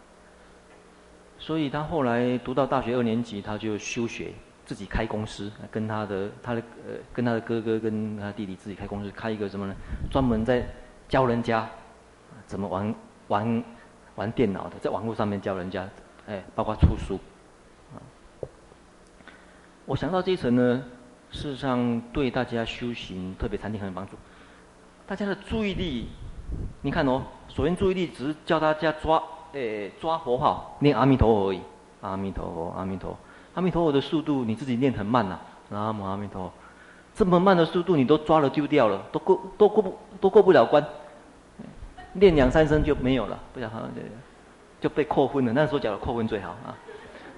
[1.38, 4.32] 所以他后来读到大学二年级，他就休学，
[4.66, 9.76] 自己开公司，跟他的他的呃跟他的哥哥跟他弟弟自己开公司，开一个什么呢？
[10.10, 10.66] 专门在
[11.10, 11.70] 教人家
[12.46, 12.96] 怎么玩
[13.28, 13.64] 玩
[14.16, 15.86] 玩电脑的，在网络上面教人家，
[16.28, 17.20] 哎，包括出书。
[19.86, 20.82] 我想到这一层呢，
[21.30, 24.16] 事实上对大家修行特别禅定很有帮助，
[25.06, 26.08] 大家的注意力。
[26.84, 29.22] 你看哦，首先注意力只是叫大家抓，
[29.54, 31.62] 诶、抓佛号，念阿弥陀佛而已。
[32.02, 33.18] 阿弥陀佛，阿弥陀佛，
[33.54, 35.42] 阿弥陀佛的速度你自己念很慢呐、啊。
[35.70, 36.52] 南无阿弥陀佛，
[37.14, 40.84] 这么慢的速度你都抓了丢掉了，都过都过不都过不了关。
[42.14, 43.90] 念两三声就没有了，不晓得
[44.82, 45.54] 就被扣分了。
[45.54, 46.76] 那时候讲的扣分最好啊。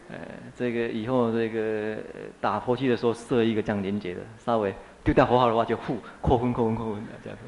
[0.09, 0.17] 呃，
[0.55, 1.97] 这个以后这个
[2.39, 4.73] 打佛七的时候设一个这样连接的，稍微
[5.03, 7.43] 丢掉佛号的话就负扣分扣分扣分的这样子。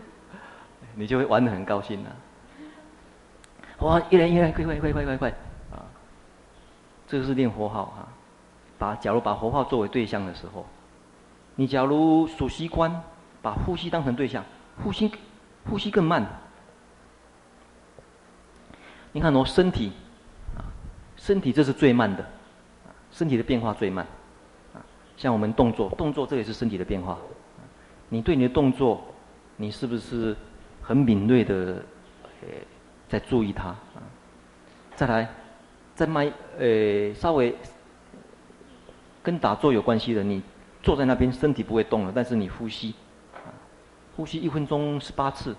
[0.96, 2.16] 你就会玩得很高兴了、啊。
[3.80, 5.30] 哇，一人一人，快快快快快快！
[5.72, 5.84] 啊，
[7.08, 8.08] 这个是练佛号啊。
[8.78, 10.66] 把假如把佛号作为对象的时候，
[11.56, 13.04] 你假如数息观，
[13.42, 14.44] 把呼吸当成对象，
[14.82, 15.12] 呼吸
[15.70, 16.26] 呼吸更慢。
[19.12, 19.92] 你看哦，身体
[20.58, 20.64] 啊，
[21.18, 22.26] 身体这是最慢的，
[23.12, 24.06] 身体的变化最慢。
[24.74, 24.80] 啊，
[25.18, 27.18] 像我们动作，动作这也是身体的变化。
[28.08, 29.04] 你对你的动作，
[29.58, 30.36] 你是不是？
[30.86, 31.84] 很敏锐的，
[32.42, 32.48] 呃，
[33.10, 34.04] 在注意它啊。
[34.96, 35.28] 再来，
[35.96, 37.56] 再慢呃稍微
[39.24, 40.44] 跟打坐有关系的，你
[40.84, 42.94] 坐在那边身体不会动了，但是你呼吸，
[44.16, 45.56] 呼吸一分钟十八次，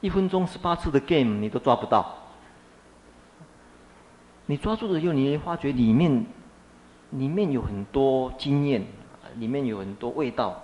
[0.00, 2.16] 一分钟十八次的 game 你都抓不到。
[4.46, 6.26] 你抓住的时候，你发觉里面，
[7.10, 8.84] 里面有很多经验，
[9.36, 10.60] 里面有很多味道，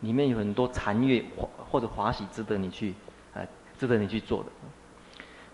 [0.00, 2.94] 里面有很多禅悦或或者华喜，值得你去，
[3.34, 3.46] 呃，
[3.78, 4.50] 值得你去做的。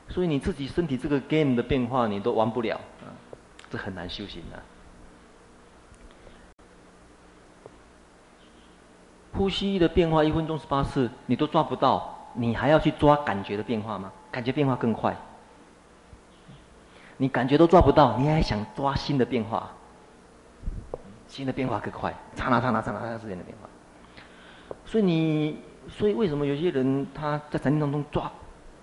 [0.08, 3.08] 所以你自己身体这个 game 的变化，你都玩不了，啊，
[3.70, 4.62] 这很难修行的。
[9.32, 14.12] 呼吸的变化一分钟十八次，你都抓不到，你还要去抓感觉的变化吗？
[14.30, 15.16] 感觉变化更快。
[17.16, 19.70] 你感觉都抓不到，你还想抓新的变化？
[21.26, 23.68] 新的变化更快，刹那刹那刹那刹那之间的变化。
[24.86, 25.56] 所以你，
[25.88, 28.30] 所以为什么有些人他在禅定当中抓，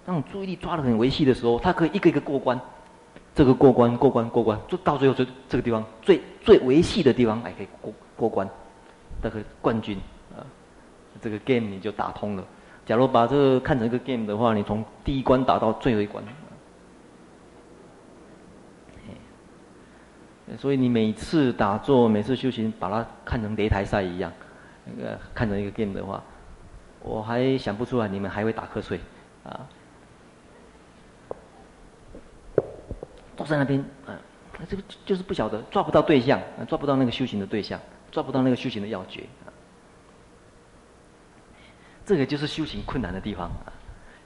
[0.06, 2.60] 那种注意力抓得很维系的时候，他可以一个一个过关，
[3.34, 8.50] 这个过关过关过关，就到最后就这个地方最最维系的地方还可以过过关，
[9.22, 9.98] 那个冠军
[10.36, 10.42] 啊，
[11.22, 12.44] 这个 game 你就打通了。
[12.86, 16.24] 假如把这个看成一个 game 的话，你从第一关打到最后一关。
[20.58, 24.30] 所以你每次打坐，每次修行，把它看成擂台赛一样，
[24.86, 26.24] 那个看成一个 game 的话，
[27.02, 29.00] 我还想不出来你们还会打瞌睡，
[29.44, 29.68] 啊，
[33.38, 34.18] 坐在那边，啊，
[34.68, 37.80] 这个就是不晓得抓不到对象，抓不到那个修行的对象，
[38.12, 39.50] 抓不到那个修行的要诀，啊，
[42.06, 43.74] 这个就是修行困难的地方啊，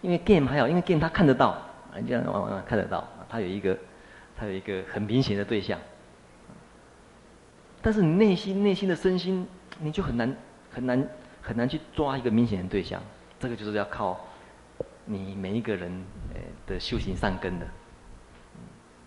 [0.01, 1.57] 因为 game 还好，因为 game 它看得到，
[1.93, 3.77] 人家往往看得到，它有一个，
[4.37, 5.79] 它有一个很明显的对象。
[7.81, 9.47] 但是你内心内心的身心，
[9.79, 10.35] 你就很难
[10.75, 11.07] 很难
[11.41, 13.01] 很难去抓一个明显的对象，
[13.39, 14.19] 这个就是要靠
[15.05, 15.89] 你每一个人
[16.33, 17.65] 呃的修行善根的。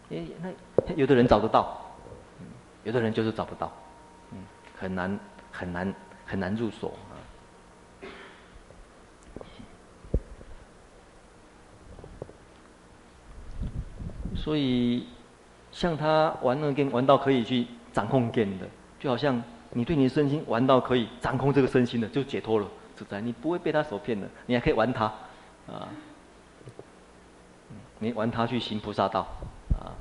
[0.09, 1.81] 诶，那有的人找得到，
[2.85, 3.71] 有的人就是找不到，
[4.79, 5.21] 很难
[5.53, 5.95] 很难
[6.25, 7.21] 很难入手啊。
[14.35, 15.07] 所以
[15.71, 17.67] 像他玩那个 game 玩到可以去。
[17.91, 18.69] 掌控 game 的，
[19.01, 19.43] 就好像
[19.73, 22.67] 你对你的身心玩到可以掌控这个身心的，就解脱了，
[22.97, 23.21] 自在。
[23.21, 25.05] 你不会被他所骗的，你还可以玩他，
[25.67, 25.89] 啊，
[27.99, 29.21] 你玩他去行菩萨道，
[29.73, 29.93] 啊。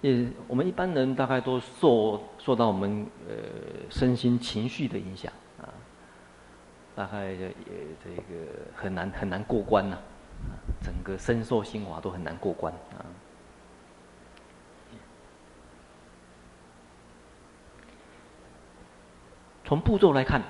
[0.00, 3.34] 也，我们一般人大概都受受到我们呃
[3.90, 5.68] 身心情绪的影响啊，
[6.96, 7.52] 大概也
[8.02, 9.98] 这个很难很难过关呐。
[10.82, 13.04] 整个身受心法都很难过关啊。
[19.64, 20.42] 从步骤来看，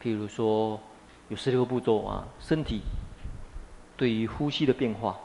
[0.00, 0.80] 譬如说
[1.28, 2.82] 有十六个步骤啊，身体
[3.96, 5.18] 对于呼吸的变化，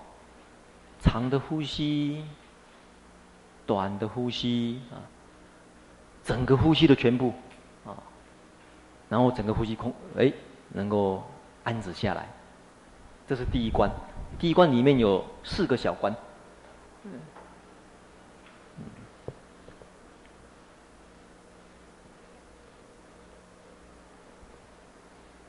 [1.00, 2.26] 长的呼吸、
[3.68, 4.98] 短的呼吸啊，
[6.24, 7.32] 整个呼吸的全部
[7.86, 7.94] 啊，
[9.08, 10.34] 然后整个呼吸空，哎，
[10.70, 11.24] 能够
[11.64, 12.28] 安止下来。
[13.28, 13.90] 这是第一关，
[14.38, 16.16] 第一关里面有四个小关。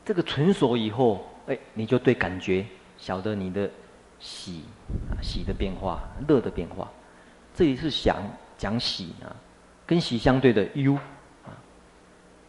[0.05, 2.64] 这个纯熟以后，哎，你就对感觉
[2.97, 3.68] 晓得你的
[4.20, 4.62] 喜
[5.20, 6.89] 喜的变化，乐的变化。
[7.53, 8.16] 这里是想
[8.57, 9.35] 讲喜啊，
[9.85, 10.95] 跟喜相对的忧
[11.45, 11.51] 啊。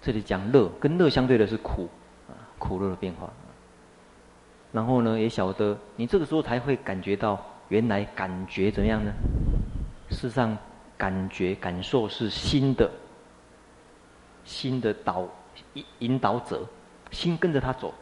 [0.01, 1.89] 这里讲乐，跟乐相对的是苦
[2.29, 3.33] 啊，苦乐的变化。
[4.71, 9.11] 然后呢，也晓得你这个时候才会感觉到，原来感觉怎么样呢？
[10.09, 10.57] 事实上，
[10.97, 12.89] 感觉感受是心的，
[14.43, 15.27] 心的导
[15.99, 16.65] 引导者，
[17.11, 17.93] 心跟着他走，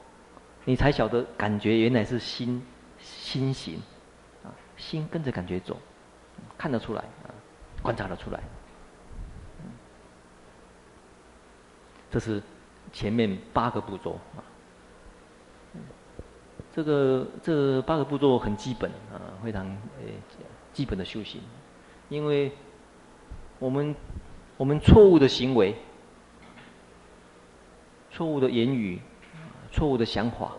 [0.64, 2.62] 你才晓得感觉原来是心
[3.00, 3.80] 心行，
[4.44, 5.78] 啊，心跟着感觉走，
[6.58, 7.30] 看得出来啊，
[7.82, 8.40] 观察得出来。
[12.12, 12.42] 这是
[12.94, 14.40] 前面八个步骤啊。
[16.76, 20.12] 这个这八个步骤很基本啊，非常诶
[20.74, 21.40] 基本的修行，
[22.10, 22.52] 因为
[23.60, 23.96] 我们
[24.58, 25.74] 我们错误的行为、
[28.12, 29.00] 错误的言语、
[29.72, 30.52] 错误的想法，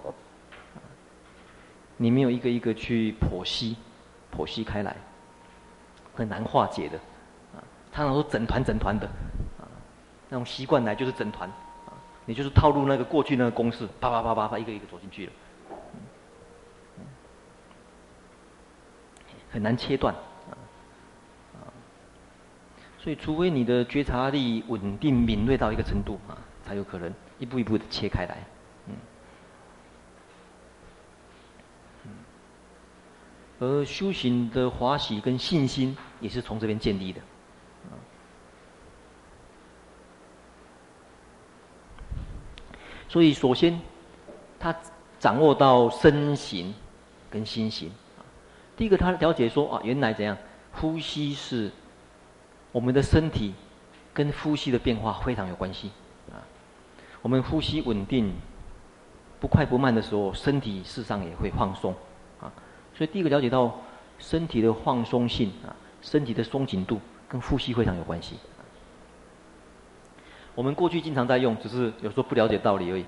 [1.98, 3.76] 你没有一个一个去剖析、
[4.34, 4.96] 剖析开来，
[6.14, 6.96] 很难化解的
[7.54, 7.60] 啊。
[7.92, 9.06] 他常说整团整团的
[9.60, 9.68] 啊，
[10.30, 11.46] 那种习惯来就是整团
[11.84, 11.92] 啊，
[12.24, 15.32] 你就是套路那个过去那个公式，啪啪啪啪啪一个一个走进去了。
[19.56, 20.14] 很难切断，
[22.98, 28.36] 所以，除非你的觉察力稳定敏锐到一个程度啊，才有可能一步一步的切开来。
[28.86, 28.92] 嗯。
[33.60, 37.20] 而修行的欢喜跟信心也是从这边建立的。
[43.08, 43.80] 所以，首先，
[44.60, 44.76] 他
[45.18, 46.74] 掌握到身形
[47.30, 47.90] 跟心形。
[48.76, 50.36] 第一个，他了解说啊，原来怎样，
[50.72, 51.70] 呼吸是
[52.72, 53.54] 我们的身体
[54.12, 55.90] 跟呼吸的变化非常有关系
[56.30, 56.44] 啊。
[57.22, 58.34] 我们呼吸稳定，
[59.40, 61.94] 不快不慢的时候，身体事实上也会放松
[62.40, 62.52] 啊。
[62.94, 63.80] 所以，第一个了解到
[64.18, 68.36] 身体的放松性啊，身体的松紧度跟呼吸非常有关系。
[70.54, 73.04] 我们过去经常在用，只是有时候不了解道理而已。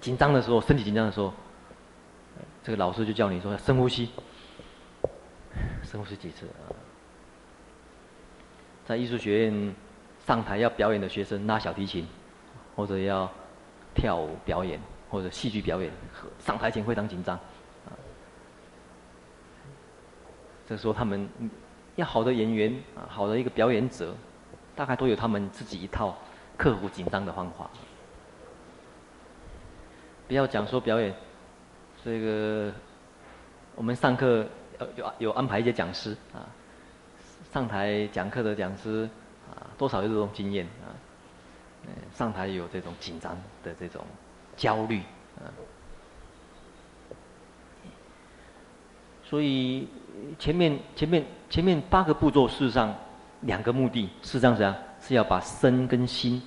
[0.00, 1.32] 紧张的时候，身体紧张的时候，
[2.62, 4.10] 这个老师就叫你说深呼吸，
[5.82, 6.70] 深呼吸几次啊。
[8.84, 9.74] 在艺术学院
[10.26, 12.06] 上台要表演的学生拉小提琴，
[12.76, 13.30] 或者要
[13.94, 14.80] 跳舞表演，
[15.10, 15.90] 或者戏剧表演，
[16.38, 17.38] 上台前非常紧张。
[20.66, 21.28] 这时候他们
[21.96, 24.14] 要好的演员啊，好的一个表演者，
[24.74, 26.16] 大概都有他们自己一套。
[26.54, 27.68] 克服紧张的方法，
[30.28, 31.12] 不要讲说表演，
[32.04, 32.72] 这个
[33.74, 34.46] 我们上课
[34.96, 36.48] 有有安排一些讲师啊，
[37.52, 39.08] 上台讲课的讲师
[39.50, 40.94] 啊，多少有这种经验啊，
[41.86, 44.04] 嗯上台有这种紧张的这种
[44.56, 45.00] 焦虑
[45.38, 45.50] 啊，
[49.24, 49.88] 所以
[50.38, 52.94] 前面前面前面八个步骤，事实上
[53.40, 56.42] 两个目的，事实上是这样，是要把身跟心。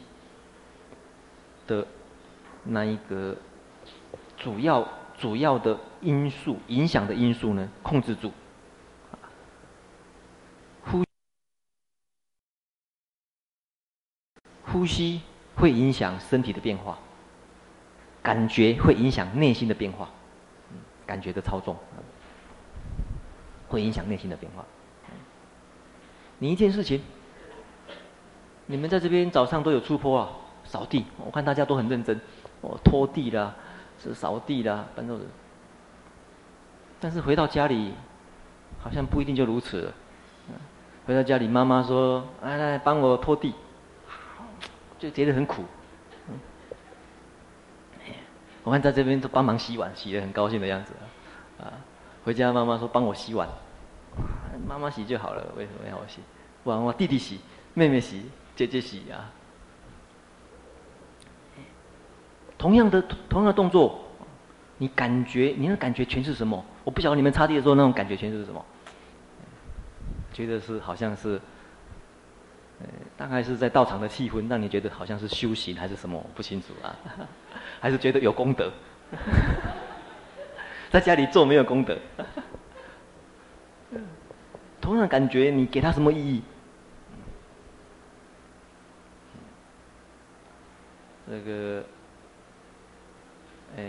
[1.67, 1.83] 的
[2.63, 3.35] 那一个
[4.37, 4.87] 主要
[5.17, 8.31] 主要的因素，影响的因素呢，控制住。
[10.83, 11.03] 呼
[14.65, 15.21] 呼吸
[15.55, 16.99] 会影响身体的变化，
[18.21, 20.09] 感觉会影响内心的变化，
[21.05, 21.75] 感觉的操纵
[23.69, 24.65] 会影响内心的变化。
[26.39, 27.01] 你一件事情，
[28.65, 30.29] 你们在这边早上都有出坡啊。
[30.67, 32.19] 扫地，我看大家都很认真，
[32.61, 33.55] 哦，拖地啦，
[34.01, 35.25] 是扫地啦，搬桌子。
[36.99, 37.93] 但是回到家里，
[38.81, 39.93] 好像不一定就如此了。
[41.05, 43.53] 回到家里，妈妈说：“来来，帮我拖地。”
[44.97, 45.63] 就觉得很苦。
[48.63, 50.93] 我看在这边都帮忙洗碗，洗得很高兴的样子
[51.59, 51.73] 啊。
[52.23, 53.47] 回家妈妈说：“帮我洗碗。”
[54.67, 56.21] 妈妈洗就好了，为什么要我洗？
[56.63, 57.39] 不然我弟弟洗，
[57.75, 59.29] 妹妹洗，姐姐洗啊。
[62.65, 62.99] 同样的
[63.29, 64.03] 同样的动作，
[64.79, 66.65] 你感觉你的感觉全是什么？
[66.83, 68.65] 我不晓得你们擦地的时候那种感觉全是什么？
[70.33, 71.39] 觉得是好像是，
[72.79, 76.25] 呃，大概是在道场的气氛让你觉得好像是修行还是什么？
[76.33, 76.95] 不清楚啊，
[77.79, 78.71] 还是觉得有功德？
[80.89, 81.95] 在家里做没有功德？
[84.81, 86.41] 同样的感觉，你给他什么意义？
[91.29, 91.85] 这个。
[93.75, 93.83] 呃，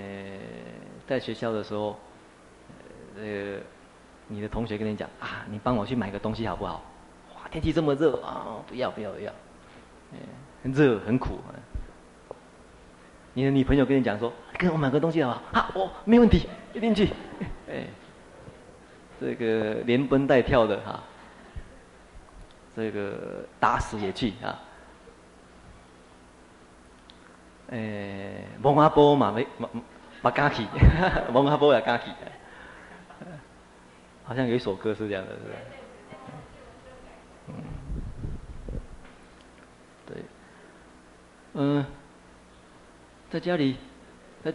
[1.06, 1.98] 在学校的时候，
[3.16, 3.58] 呃，
[4.28, 6.82] 你的同学跟你讲啊，你帮我去买个东西好不好？
[7.36, 9.32] 哇，天气这么热啊，不要不要不要，
[10.62, 11.38] 很热很苦。
[13.32, 15.62] 你的女朋友跟你讲说，跟我买个东西好不好？
[15.62, 17.10] 好，我没问题，一定去。
[17.70, 17.84] 哎，
[19.20, 21.00] 这个连蹦带跳的哈，
[22.74, 24.58] 这个打死也去啊。
[27.70, 29.68] 诶，蒙阿波嘛没嘛
[30.22, 30.64] 嘛敢去，
[31.32, 32.10] 蒙阿波也敢去，
[34.24, 35.58] 好像有一首歌是这样的，是吧？
[37.48, 37.54] 嗯，
[40.06, 40.16] 对，
[41.54, 41.86] 嗯，
[43.30, 43.76] 在家里，
[44.44, 44.52] 在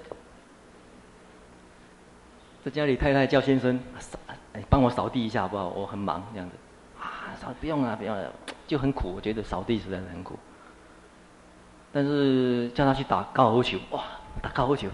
[2.63, 4.19] 在家里，太太叫先生扫，
[4.53, 5.69] 哎，帮我扫地一下好不好？
[5.69, 6.55] 我很忙这样子，
[6.99, 8.31] 啊，扫不用啊，不用了，
[8.67, 10.37] 就很苦，我觉得扫地实在是很苦。
[11.93, 14.03] 但是叫他去打高尔夫球，哇，
[14.41, 14.87] 打高尔夫球，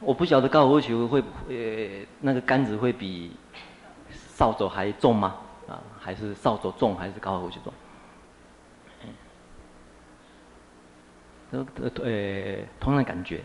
[0.00, 3.32] 我不晓得高尔夫球会，呃，那个杆子会比
[4.10, 5.34] 扫帚还重吗？
[5.66, 7.72] 啊，还是扫帚重，还是高尔夫球重？
[11.50, 11.66] 呃，
[12.04, 13.42] 呃，同样的感觉。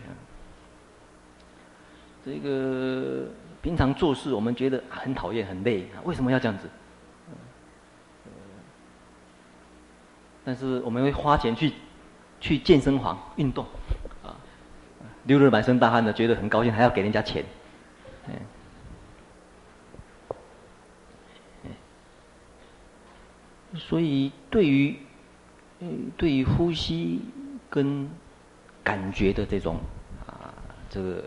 [2.24, 3.26] 这个
[3.60, 6.68] 平常做事，我们觉得很讨厌、很累，为什么要这样子？
[10.44, 11.72] 但是我们会花钱去。
[12.44, 13.64] 去健身房运动，
[14.22, 14.36] 啊，
[15.22, 17.42] 流了满身大汗的，觉得很高兴，还要给人家钱，
[18.28, 18.34] 嗯，
[23.78, 24.94] 所以对于
[25.80, 27.22] 嗯，对于呼吸
[27.70, 28.10] 跟
[28.82, 29.78] 感觉的这种
[30.26, 30.52] 啊，
[30.90, 31.24] 这个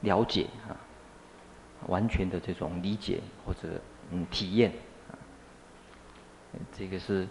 [0.00, 0.72] 了解啊，
[1.88, 3.78] 完全的这种理解或者
[4.10, 4.72] 嗯体验
[5.10, 5.12] 啊，
[6.74, 7.28] 这个是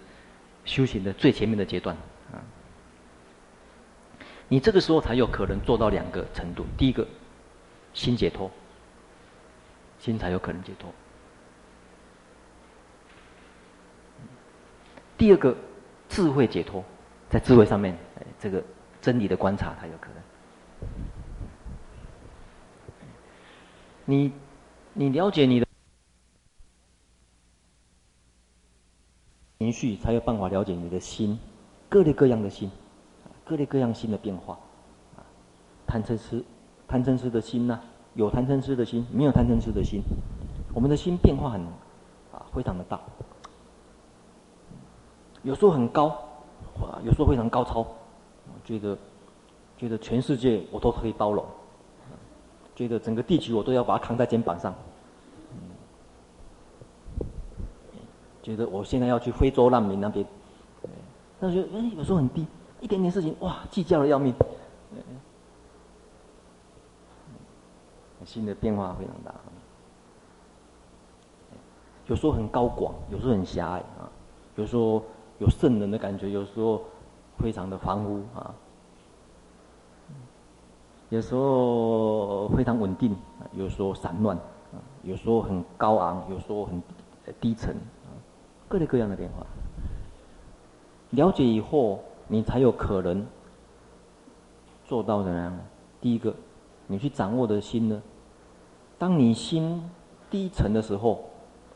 [0.63, 1.95] 修行的最前面的阶段。
[1.95, 2.01] 啊。
[4.51, 7.07] 你这个时候才有可能做到两个程度：第一个，
[7.93, 8.51] 心解脱，
[9.97, 10.89] 心才有可能解脱；
[15.17, 15.55] 第二个。
[16.09, 16.83] 智慧解脱，
[17.29, 17.97] 在智慧上面，
[18.37, 18.61] 这个
[19.01, 20.89] 真理的观察才有可能。
[24.03, 24.33] 你，
[24.91, 25.65] 你了解你的
[29.59, 31.39] 情绪，才有办法了解你的心，
[31.87, 32.69] 各类各样的心，
[33.51, 34.53] 各类各样心的变化。
[35.17, 35.19] 啊
[35.85, 36.41] 贪嗔痴，
[36.87, 37.77] 贪嗔痴的心呐，
[38.13, 40.01] 有贪嗔痴的心，没有贪嗔痴的心，
[40.73, 41.59] 我们的心变化很
[42.31, 42.97] 啊，非常的大。
[45.43, 46.07] 有时候很高，
[46.79, 46.95] 啊！
[47.03, 47.85] 有时候非常高超，
[48.63, 48.97] 觉得
[49.77, 51.43] 觉得全世界我都可以包容，
[52.73, 54.73] 觉得整个地球我都要把它扛在肩膀上，
[58.41, 60.25] 觉得我现在要去非洲难民那边，
[61.37, 62.45] 但是哎，有时候很低，
[62.81, 64.33] 一点点事情哇，计较的要命，
[68.25, 69.33] 心的变化非常大，
[72.07, 74.11] 有时候很高广，有时候很狭隘啊，
[74.57, 75.01] 有时候。
[75.39, 76.83] 有圣人的感觉，有时候
[77.39, 78.53] 非常的恍惚啊，
[81.09, 83.15] 有时候非常稳定，
[83.53, 84.37] 有时候散乱，
[85.01, 86.79] 有时候很高昂，有时候很
[87.39, 87.75] 低沉，
[88.67, 89.43] 各类各样的变化。
[91.09, 93.27] 了解以后，你才有可能
[94.85, 95.53] 做到怎样？
[95.99, 96.33] 第一个，
[96.87, 98.01] 你去掌握的心呢？
[98.97, 99.83] 当你心
[100.29, 101.25] 低沉的时候，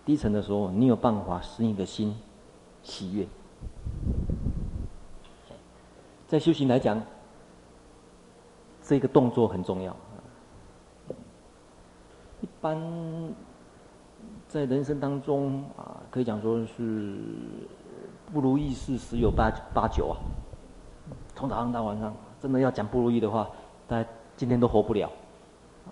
[0.05, 2.15] 低沉的时候，你有办法使你的心
[2.83, 3.27] 喜悦。
[6.25, 7.01] 在修行来讲，
[8.81, 9.93] 这个动作很重要。
[12.39, 12.81] 一般
[14.47, 17.19] 在人生当中啊，可以讲说是
[18.31, 20.15] 不如意事十有八八九啊。
[21.35, 23.49] 从早上到晚上，真的要讲不如意的话，
[23.87, 25.07] 大家今天都活不了。
[25.85, 25.91] 啊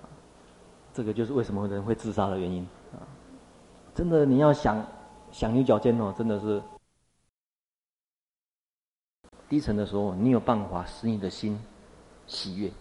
[0.93, 2.63] 这个就是为什么人会自杀的原因。
[2.93, 3.03] 啊
[3.93, 4.83] 真的，你要想
[5.31, 6.61] 想牛角尖哦，真的是。
[9.49, 11.59] 低沉的时候，你有办法使你的心
[12.25, 12.71] 喜悦。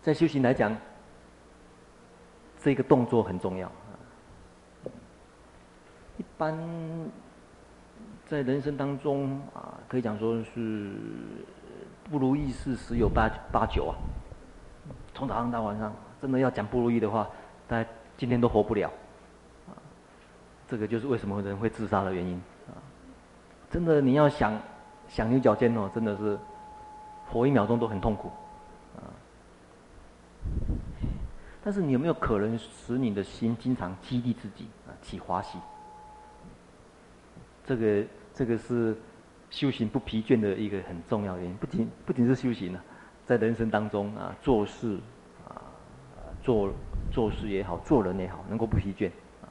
[0.00, 0.76] 在修行来讲，
[2.60, 3.70] 这个动作很重要。
[6.18, 6.56] 一般
[8.32, 10.94] 在人生当中啊，可以讲说是
[12.10, 13.92] 不如意事十有八八九啊。
[15.12, 17.28] 从早上到晚上，真的要讲不如意的话，
[17.68, 18.90] 大家今天都活不了
[19.68, 19.76] 啊。
[20.66, 22.72] 这个就是为什么人会自杀的原因啊。
[23.70, 24.58] 真的，你要想
[25.10, 26.38] 想牛角尖哦，真的是
[27.30, 28.32] 活一秒钟都很痛苦，
[28.96, 29.12] 啊！
[31.62, 35.58] 但是你有没有可能使你的心经常激励自己啊，起欢喜？
[37.66, 38.02] 这个
[38.34, 38.96] 这个是
[39.50, 41.54] 修行不疲倦的一个很重要原因。
[41.56, 42.84] 不仅不仅是修行啊，
[43.24, 44.98] 在人生当中啊，做事
[45.48, 45.60] 啊，
[46.42, 46.72] 做
[47.10, 49.08] 做事也好，做人也好，能够不疲倦
[49.42, 49.48] 啊。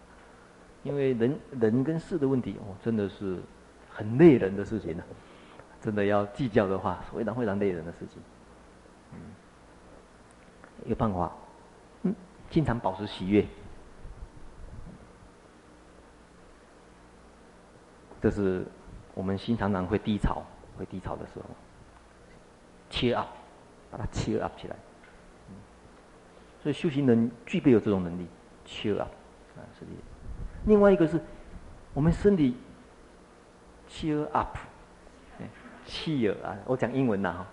[0.83, 3.39] 因为人人跟事的问题哦，真的是。
[3.93, 5.03] 很累人的事情呢，
[5.81, 8.21] 真的要计较的话，非常非常累人的事情。
[9.11, 9.19] 嗯，
[10.85, 11.29] 有办法，
[12.03, 12.15] 嗯，
[12.49, 13.45] 经常保持喜悦，
[18.21, 18.65] 这是
[19.13, 20.43] 我们心常常会低潮、
[20.77, 21.45] 会低潮的时候
[22.89, 23.27] ，cheer up，
[23.89, 24.75] 把它 cheer up 起来。
[26.61, 28.27] 所以修行人具备有这种能力
[28.65, 29.11] ，cheer up，
[29.57, 29.91] 啊，是的。
[30.65, 31.19] 另外一个是，
[31.93, 32.55] 我们身体。
[33.93, 37.45] Cheer up，cheer 啊，我讲英文呐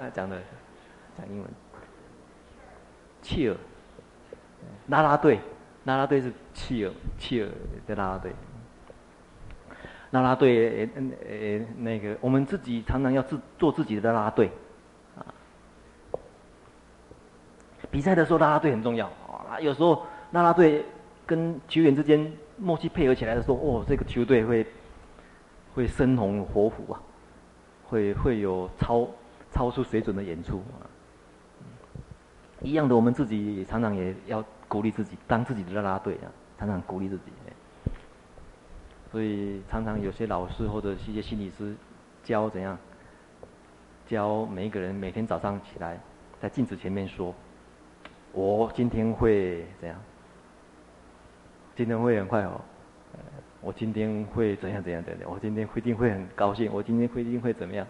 [0.00, 0.40] 哈，讲的
[1.18, 1.50] 讲英文。
[3.24, 3.56] Cheer，
[4.86, 5.40] 拉拉队，
[5.82, 7.48] 拉拉队是 cheer，cheer
[7.88, 8.32] 的拉拉队。
[10.12, 14.50] 拉拉队，呃呃那个我们自己常常要自做自己的拉拉队，
[15.18, 15.26] 啊，
[17.90, 20.84] 比赛的时候拉拉队很重要啊，有时候拉拉队
[21.26, 24.66] 跟球员之间默契配合起来的时候，哦，这个球队会。
[25.74, 27.00] 会生龙活虎啊，
[27.88, 29.08] 会会有超
[29.50, 30.84] 超出水准的演出啊。
[32.60, 37.22] 一样的，我们自己常常也要鼓励自己，当自己的拉拉队啊，常常鼓励自己。
[39.12, 41.74] 所以常常有些老师或者一些心理师
[42.24, 42.78] 教怎样，
[44.06, 46.00] 教每一个人每天早上起来
[46.40, 47.34] 在镜子前面说
[48.32, 49.98] ：“我今天会怎样？
[51.76, 52.58] 今天会很快哦。”
[53.60, 57.86] 我今天会怎样怎样怎样，我今天一定会很高兴，我今天一定会怎么样？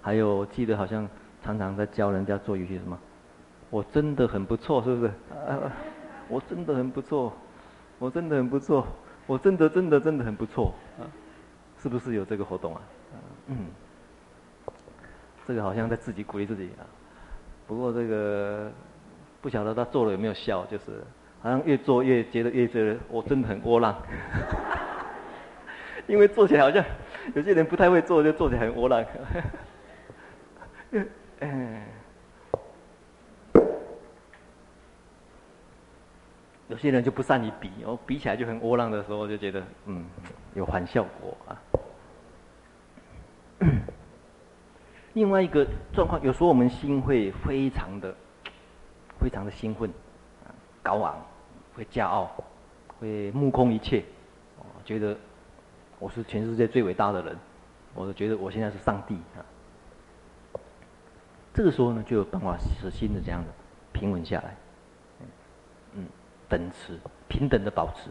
[0.00, 1.08] 还有，记得好像
[1.42, 2.96] 常常在教人家做一些什么，
[3.70, 5.12] 我真的很不错，是不是？
[6.28, 7.32] 我真的很不错，
[7.98, 8.86] 我真的很不错，
[9.26, 11.04] 我真的真的真的很不错啊！
[11.78, 12.80] 是不是有这个活动啊？
[13.48, 13.66] 嗯，
[15.46, 16.82] 这个好像在自己鼓励自己啊。
[17.66, 18.70] 不过这个
[19.40, 21.02] 不晓得他做了有没有效，就是
[21.42, 23.94] 好像越做越觉得越觉得我真的很窝囊，
[26.06, 26.84] 因为做起来好像
[27.34, 29.04] 有些人不太会做，就做起来很窝囊。
[30.92, 31.08] 嗯，
[36.74, 40.04] 有些人就不善于比，哦比起来就很窝囊的时候，就觉得嗯
[40.54, 41.54] 有反效果啊。
[45.12, 48.12] 另外一个状况，有时候我们心会非常的、
[49.22, 49.88] 非常的兴奋，
[50.82, 51.24] 高昂，
[51.76, 52.28] 会骄傲，
[52.98, 54.02] 会目空一切，
[54.84, 55.16] 觉得
[56.00, 57.38] 我是全世界最伟大的人，
[57.94, 60.58] 我觉得我现在是上帝啊。
[61.52, 63.48] 这个时候呢，就有办法使心的这样的
[63.92, 64.56] 平稳下来，
[66.58, 66.98] 等持，
[67.28, 68.10] 平等的保持，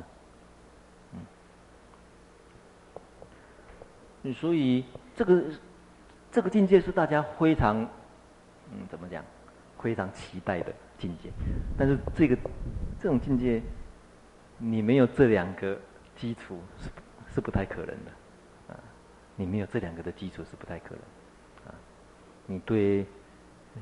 [4.23, 4.85] 嗯，所以
[5.15, 5.43] 这个。
[6.35, 7.79] 这个境界是大家非常，
[8.71, 9.23] 嗯，怎么讲，
[9.77, 11.29] 非常期待的境界。
[11.77, 12.35] 但是这个
[12.99, 13.61] 这种境界，
[14.57, 15.77] 你没有这两个
[16.15, 16.89] 基础是
[17.35, 18.79] 是不太可能的，啊，
[19.35, 21.75] 你没有这两个的基础是不太可能，啊，
[22.47, 23.05] 你对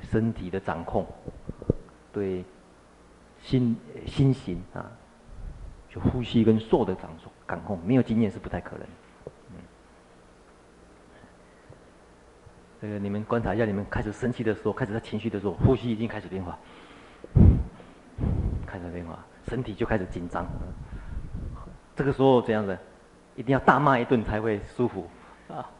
[0.02, 1.06] 身体的掌控，
[2.12, 2.44] 对
[3.42, 3.76] 心
[4.06, 4.90] 心行啊，
[5.88, 8.86] 就呼吸跟受的掌控掌控，没有经验是不太可能。
[9.50, 9.56] 嗯
[12.80, 16.58] 这个你们观察一下，你们开始生气的时候，开始在情绪的时候，呼吸已经开始变化，
[18.66, 19.18] 开始变化，
[19.48, 20.46] 身体就开始紧张。
[21.94, 22.76] 这个时候怎样子，
[23.36, 25.08] 一定要大骂一顿才会舒服
[25.48, 25.70] 啊！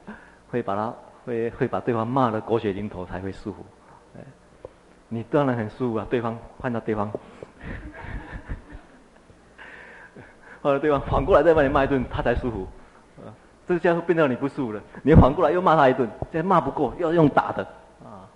[0.51, 0.95] 会把他
[1.25, 3.65] 会会把对方骂得狗血淋头才会舒服。
[5.09, 7.11] 你当然很舒服啊，对方换到对方，
[10.63, 12.67] 换 到对方反过来再把你骂一顿，他才舒服。
[13.65, 17.63] 这个家伙变到你不舒服了，你反过来又骂他一顿，现在骂不过，要用打的，
[18.05, 18.27] 啊，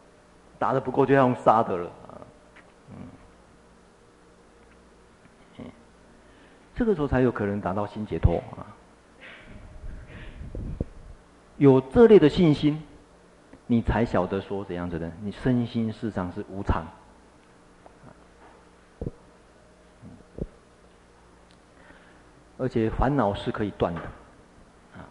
[0.59, 2.23] 打的不过就要用杀的了，啊，
[5.59, 5.67] 嗯，
[6.77, 8.67] 这个时候才有可能达到心解脱啊。
[11.57, 12.81] 有这类的信心，
[13.67, 16.85] 你才晓得说怎样子的，你身心事实上是无常，
[22.59, 24.01] 而且烦恼是可以断的。
[24.01, 25.05] 啊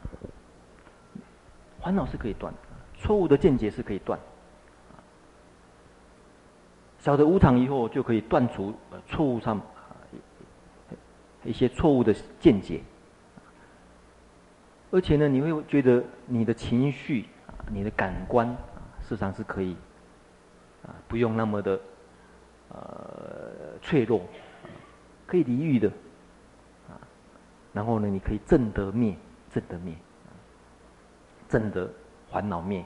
[1.81, 2.59] 烦恼是可以断的，
[2.97, 4.19] 错误的见解是可以断。
[6.97, 8.73] 晓得无常以后，就可以断除
[9.07, 9.61] 错误上
[11.43, 12.81] 一些错误的见解。
[14.89, 17.27] 而且呢，你会觉得你的情绪、
[17.69, 18.57] 你的感官啊，
[19.03, 19.75] 事实上是可以
[20.83, 21.79] 啊，不用那么的
[22.69, 24.21] 呃脆弱，
[25.27, 25.91] 可以离欲的。
[27.75, 29.15] 然后呢，你可以正得灭，
[29.53, 29.93] 正得灭。
[31.47, 31.87] 正得
[32.31, 32.83] 烦恼灭，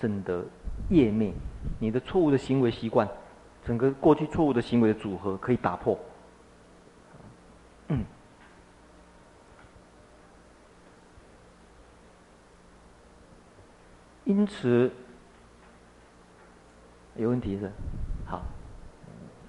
[0.00, 0.44] 正得
[0.90, 1.32] 业灭，
[1.78, 3.08] 你的错误的行为习惯，
[3.64, 5.96] 整个过去错误的行为的组合可以打破。
[7.88, 8.04] 嗯。
[14.24, 14.90] 因此，
[17.16, 17.70] 有问题是？
[18.26, 18.42] 好。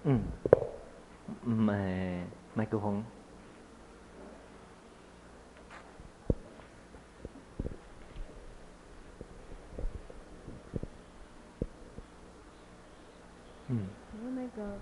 [0.04, 0.22] 嗯。
[1.44, 2.24] 麦
[2.54, 3.04] 麦克风。
[13.74, 14.78] 嗯，请问那个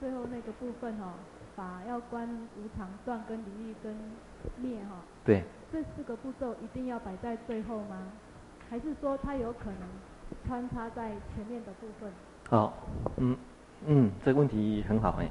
[0.00, 1.14] 最后那个部分哦，
[1.54, 3.94] 法要观无常断跟离欲跟
[4.56, 4.96] 灭哈？
[5.24, 5.44] 对。
[5.72, 7.98] 这四个步骤一定要摆在最后吗？
[8.68, 9.88] 还是说它有可能
[10.46, 12.10] 穿插在前面的部分？
[12.48, 12.72] 好，
[13.18, 13.36] 嗯
[13.86, 15.28] 嗯，这个问题很好哎。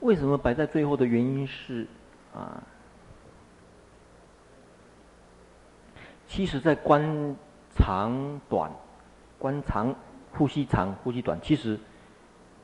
[0.00, 1.86] 为什么摆在最后的原因是
[2.32, 2.62] 啊？
[6.28, 7.34] 其实在观
[7.74, 8.70] 长短，
[9.38, 9.92] 观长。
[10.32, 11.78] 呼吸长，呼吸短，其实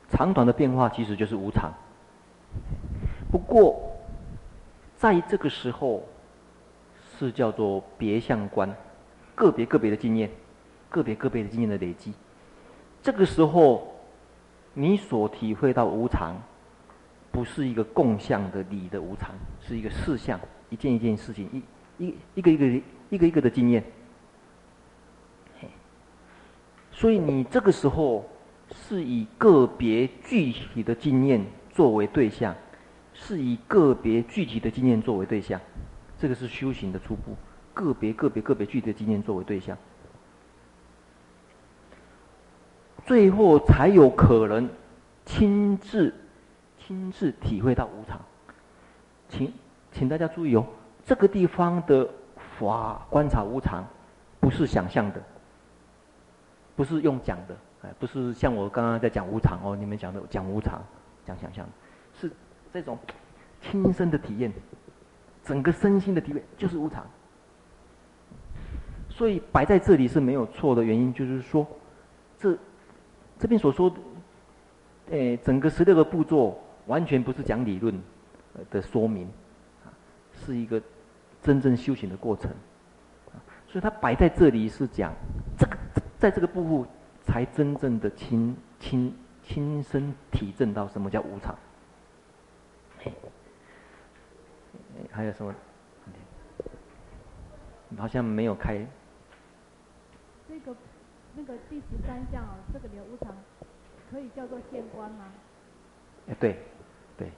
[0.08, 1.72] 长短的变化其实就是无常。
[3.30, 3.80] 不过，
[4.96, 6.04] 在这个时候
[7.18, 8.72] 是叫做别相观，
[9.34, 10.30] 个别个别的经验，
[10.88, 12.12] 个别个别的经验的累积。
[13.02, 13.92] 这个时候，
[14.72, 16.36] 你所体会到无常，
[17.32, 20.38] 不是一个共相的理的无常，是一个事相，
[20.70, 23.82] 一件一件事情，一一一个一个一个一个的经验。
[26.95, 28.24] 所以你这个时候
[28.72, 32.55] 是以个别具体的经验作为对象，
[33.12, 35.61] 是以个别具体的经验作为对象，
[36.16, 37.36] 这个是修行的初步。
[37.74, 39.76] 个别个别个别具体的经验作为对象，
[43.05, 44.70] 最后才有可能
[45.26, 46.14] 亲自
[46.78, 48.20] 亲自体会到无常。
[49.28, 49.53] 请
[49.90, 50.64] 请大家注意哦，
[51.05, 52.09] 这个地方的
[52.57, 53.84] 法观察无常，
[54.38, 55.20] 不是想象的，
[56.76, 60.82] 不是用讲的，哎，不是像我刚刚在讲无常哦，你们讲的讲无常，
[61.24, 61.66] 讲想象，
[62.20, 62.30] 是
[62.72, 62.98] 这种
[63.60, 64.52] 亲身的体验，
[65.44, 67.06] 整个身心的体验就是无常。
[69.08, 71.64] 所以摆在这里是没有错的原因，就是说，
[72.36, 72.58] 这
[73.38, 73.96] 这边所说的，
[75.12, 77.96] 哎，整个十六个步骤完全不是讲理论
[78.70, 79.28] 的说明，
[80.32, 80.82] 是一个
[81.40, 82.50] 真正修行的过程，
[83.68, 85.12] 所以它摆在这里是讲
[85.56, 85.76] 这个，
[86.24, 86.88] 在这个部分
[87.22, 91.54] 才真正的亲亲亲身体证到什么叫无常。
[95.12, 95.54] 还有什么？
[97.98, 98.86] 好像没有开。
[100.48, 100.74] 这个
[101.34, 103.36] 那个第十三项哦，这个里的无常
[104.10, 105.26] 可以叫做现观吗？
[106.28, 106.58] 哎，对，
[107.18, 107.28] 对，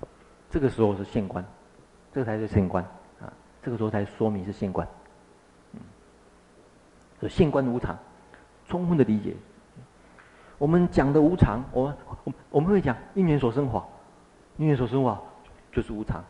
[0.49, 1.45] 这个时候是现观，
[2.12, 2.84] 这个才是现观
[3.20, 3.32] 啊，
[3.64, 4.87] 这个时候才说明是现观。
[5.72, 5.80] 嗯，
[7.18, 7.99] 所以现观无常，
[8.69, 9.35] 充分的理解。
[10.59, 13.85] 我们讲的无常，我们我们我们会讲因缘所生法，
[14.57, 15.21] 因缘所生法
[15.73, 16.25] 就是无常。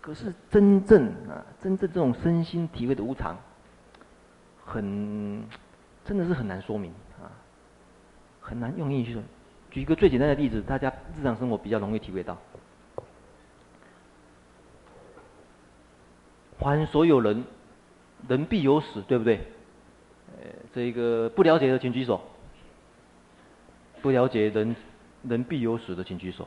[0.00, 3.36] 可是真正啊，真正这种身心体会的无常。
[4.66, 5.44] 很，
[6.04, 6.90] 真的是很难说明
[7.22, 7.28] 啊，
[8.40, 9.22] 很难用硬去说。
[9.70, 12.38] 举一个最简单的例子，大家日常生活比较容易体会到。
[16.58, 17.44] 凡所有人，
[18.28, 19.46] 人必有死，对不对？
[20.36, 22.20] 呃，这个不了解的请举手。
[24.02, 24.76] 不了解人，
[25.22, 26.46] 人必有死的请举手。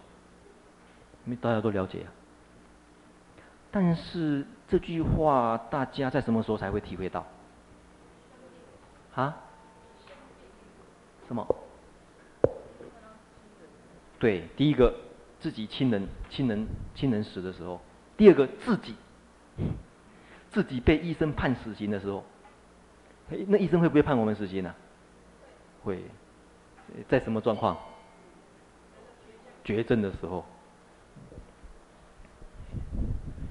[1.25, 2.11] 因为大家都了解啊。
[3.71, 7.25] 但是这句话，大家在什么时候才会体会到？
[9.15, 9.35] 啊？
[11.27, 11.55] 什么？
[14.19, 14.95] 对，第一个
[15.39, 17.79] 自己亲人、亲人、亲人死的时候；
[18.15, 18.95] 第二个自己，
[20.51, 22.23] 自己被医生判死刑的时候。
[23.47, 24.73] 那医生会不会判我们死刑呢？
[25.83, 26.03] 会。
[27.09, 27.77] 在什么状况？
[29.65, 30.45] 绝症的时候。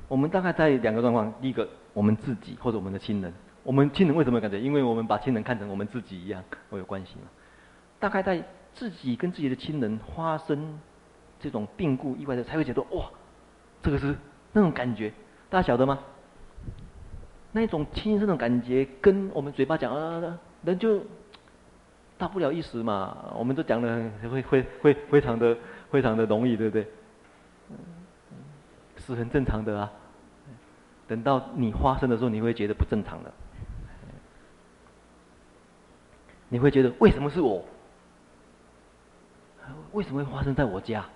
[0.08, 3.30] 我们大概在两个状况：第一个，我们自己或者我们的亲人。
[3.62, 4.58] 我们亲人为什么感觉？
[4.58, 7.28] 因为我们把亲人看成我们自己一样，我有关系嘛。
[7.98, 10.78] 大概在自己跟自己的亲人发生
[11.38, 13.10] 这种病故意外的，才会觉得哇，
[13.82, 14.16] 这个是
[14.52, 15.12] 那种感觉，
[15.50, 15.98] 大家晓得吗？
[17.56, 21.02] 那种亲身的感觉，跟我们嘴巴讲啊，人就
[22.18, 23.32] 大不了一时嘛。
[23.34, 25.56] 我们都讲的会会会非常的
[25.90, 26.86] 非常的容易，对不对？
[28.98, 29.90] 是很正常的啊。
[31.08, 33.32] 等到你发生的时候，你会觉得不正常的。
[36.50, 37.64] 你会觉得为什么是我？
[39.92, 41.06] 为什么会发生在我家？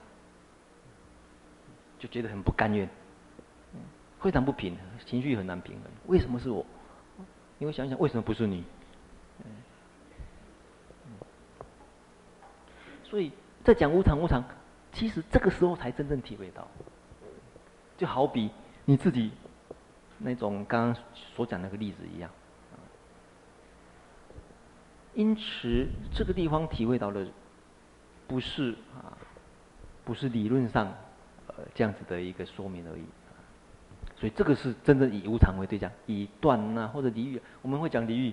[1.99, 2.89] 就觉得很不甘愿，
[4.21, 5.91] 非常不平衡，情绪很难平衡。
[6.07, 6.65] 为什么是我？
[7.59, 8.65] 你会想想，为什么不是你？
[13.03, 13.33] 所以
[13.65, 14.45] 在讲无常无常，
[14.93, 16.69] 其实这个时候才真正体会到。
[17.99, 18.51] 就好比
[18.85, 19.33] 你自己
[20.19, 22.31] 那种刚刚所讲那个例子一样。
[25.13, 27.27] 因此，这个地方体会到的，
[28.29, 29.19] 不是啊，
[30.05, 30.87] 不是理论上
[31.49, 33.05] 呃这样子的一个说明而已。
[34.21, 38.33] 所以这个是真正以无常为对象，以断啊或者离欲，我们会讲离欲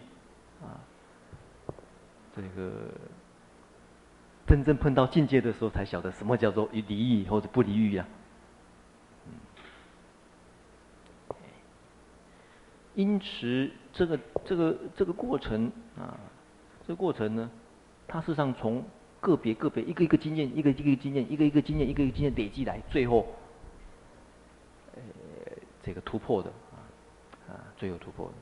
[0.61, 0.75] 啊。
[2.35, 2.89] 这个
[4.45, 8.05] 真正碰到境界的时候，才晓得什么叫做离欲或者不离欲呀。
[12.95, 16.19] 因此，这个这个这个过程啊。
[16.85, 17.49] 这个过程呢，
[18.07, 18.81] 它事实上从
[19.19, 23.27] 个别个别一个一个经验，一个一个经验，一个一个经验，一个一个经验累积来，最后，
[25.88, 26.75] 这个突破的啊，
[27.47, 28.33] 啊，最有突破的。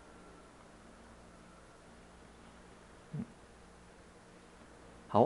[5.08, 5.22] 好，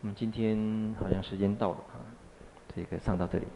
[0.00, 1.98] 我们今天好像时间到了啊，
[2.72, 3.46] 这个上到这里。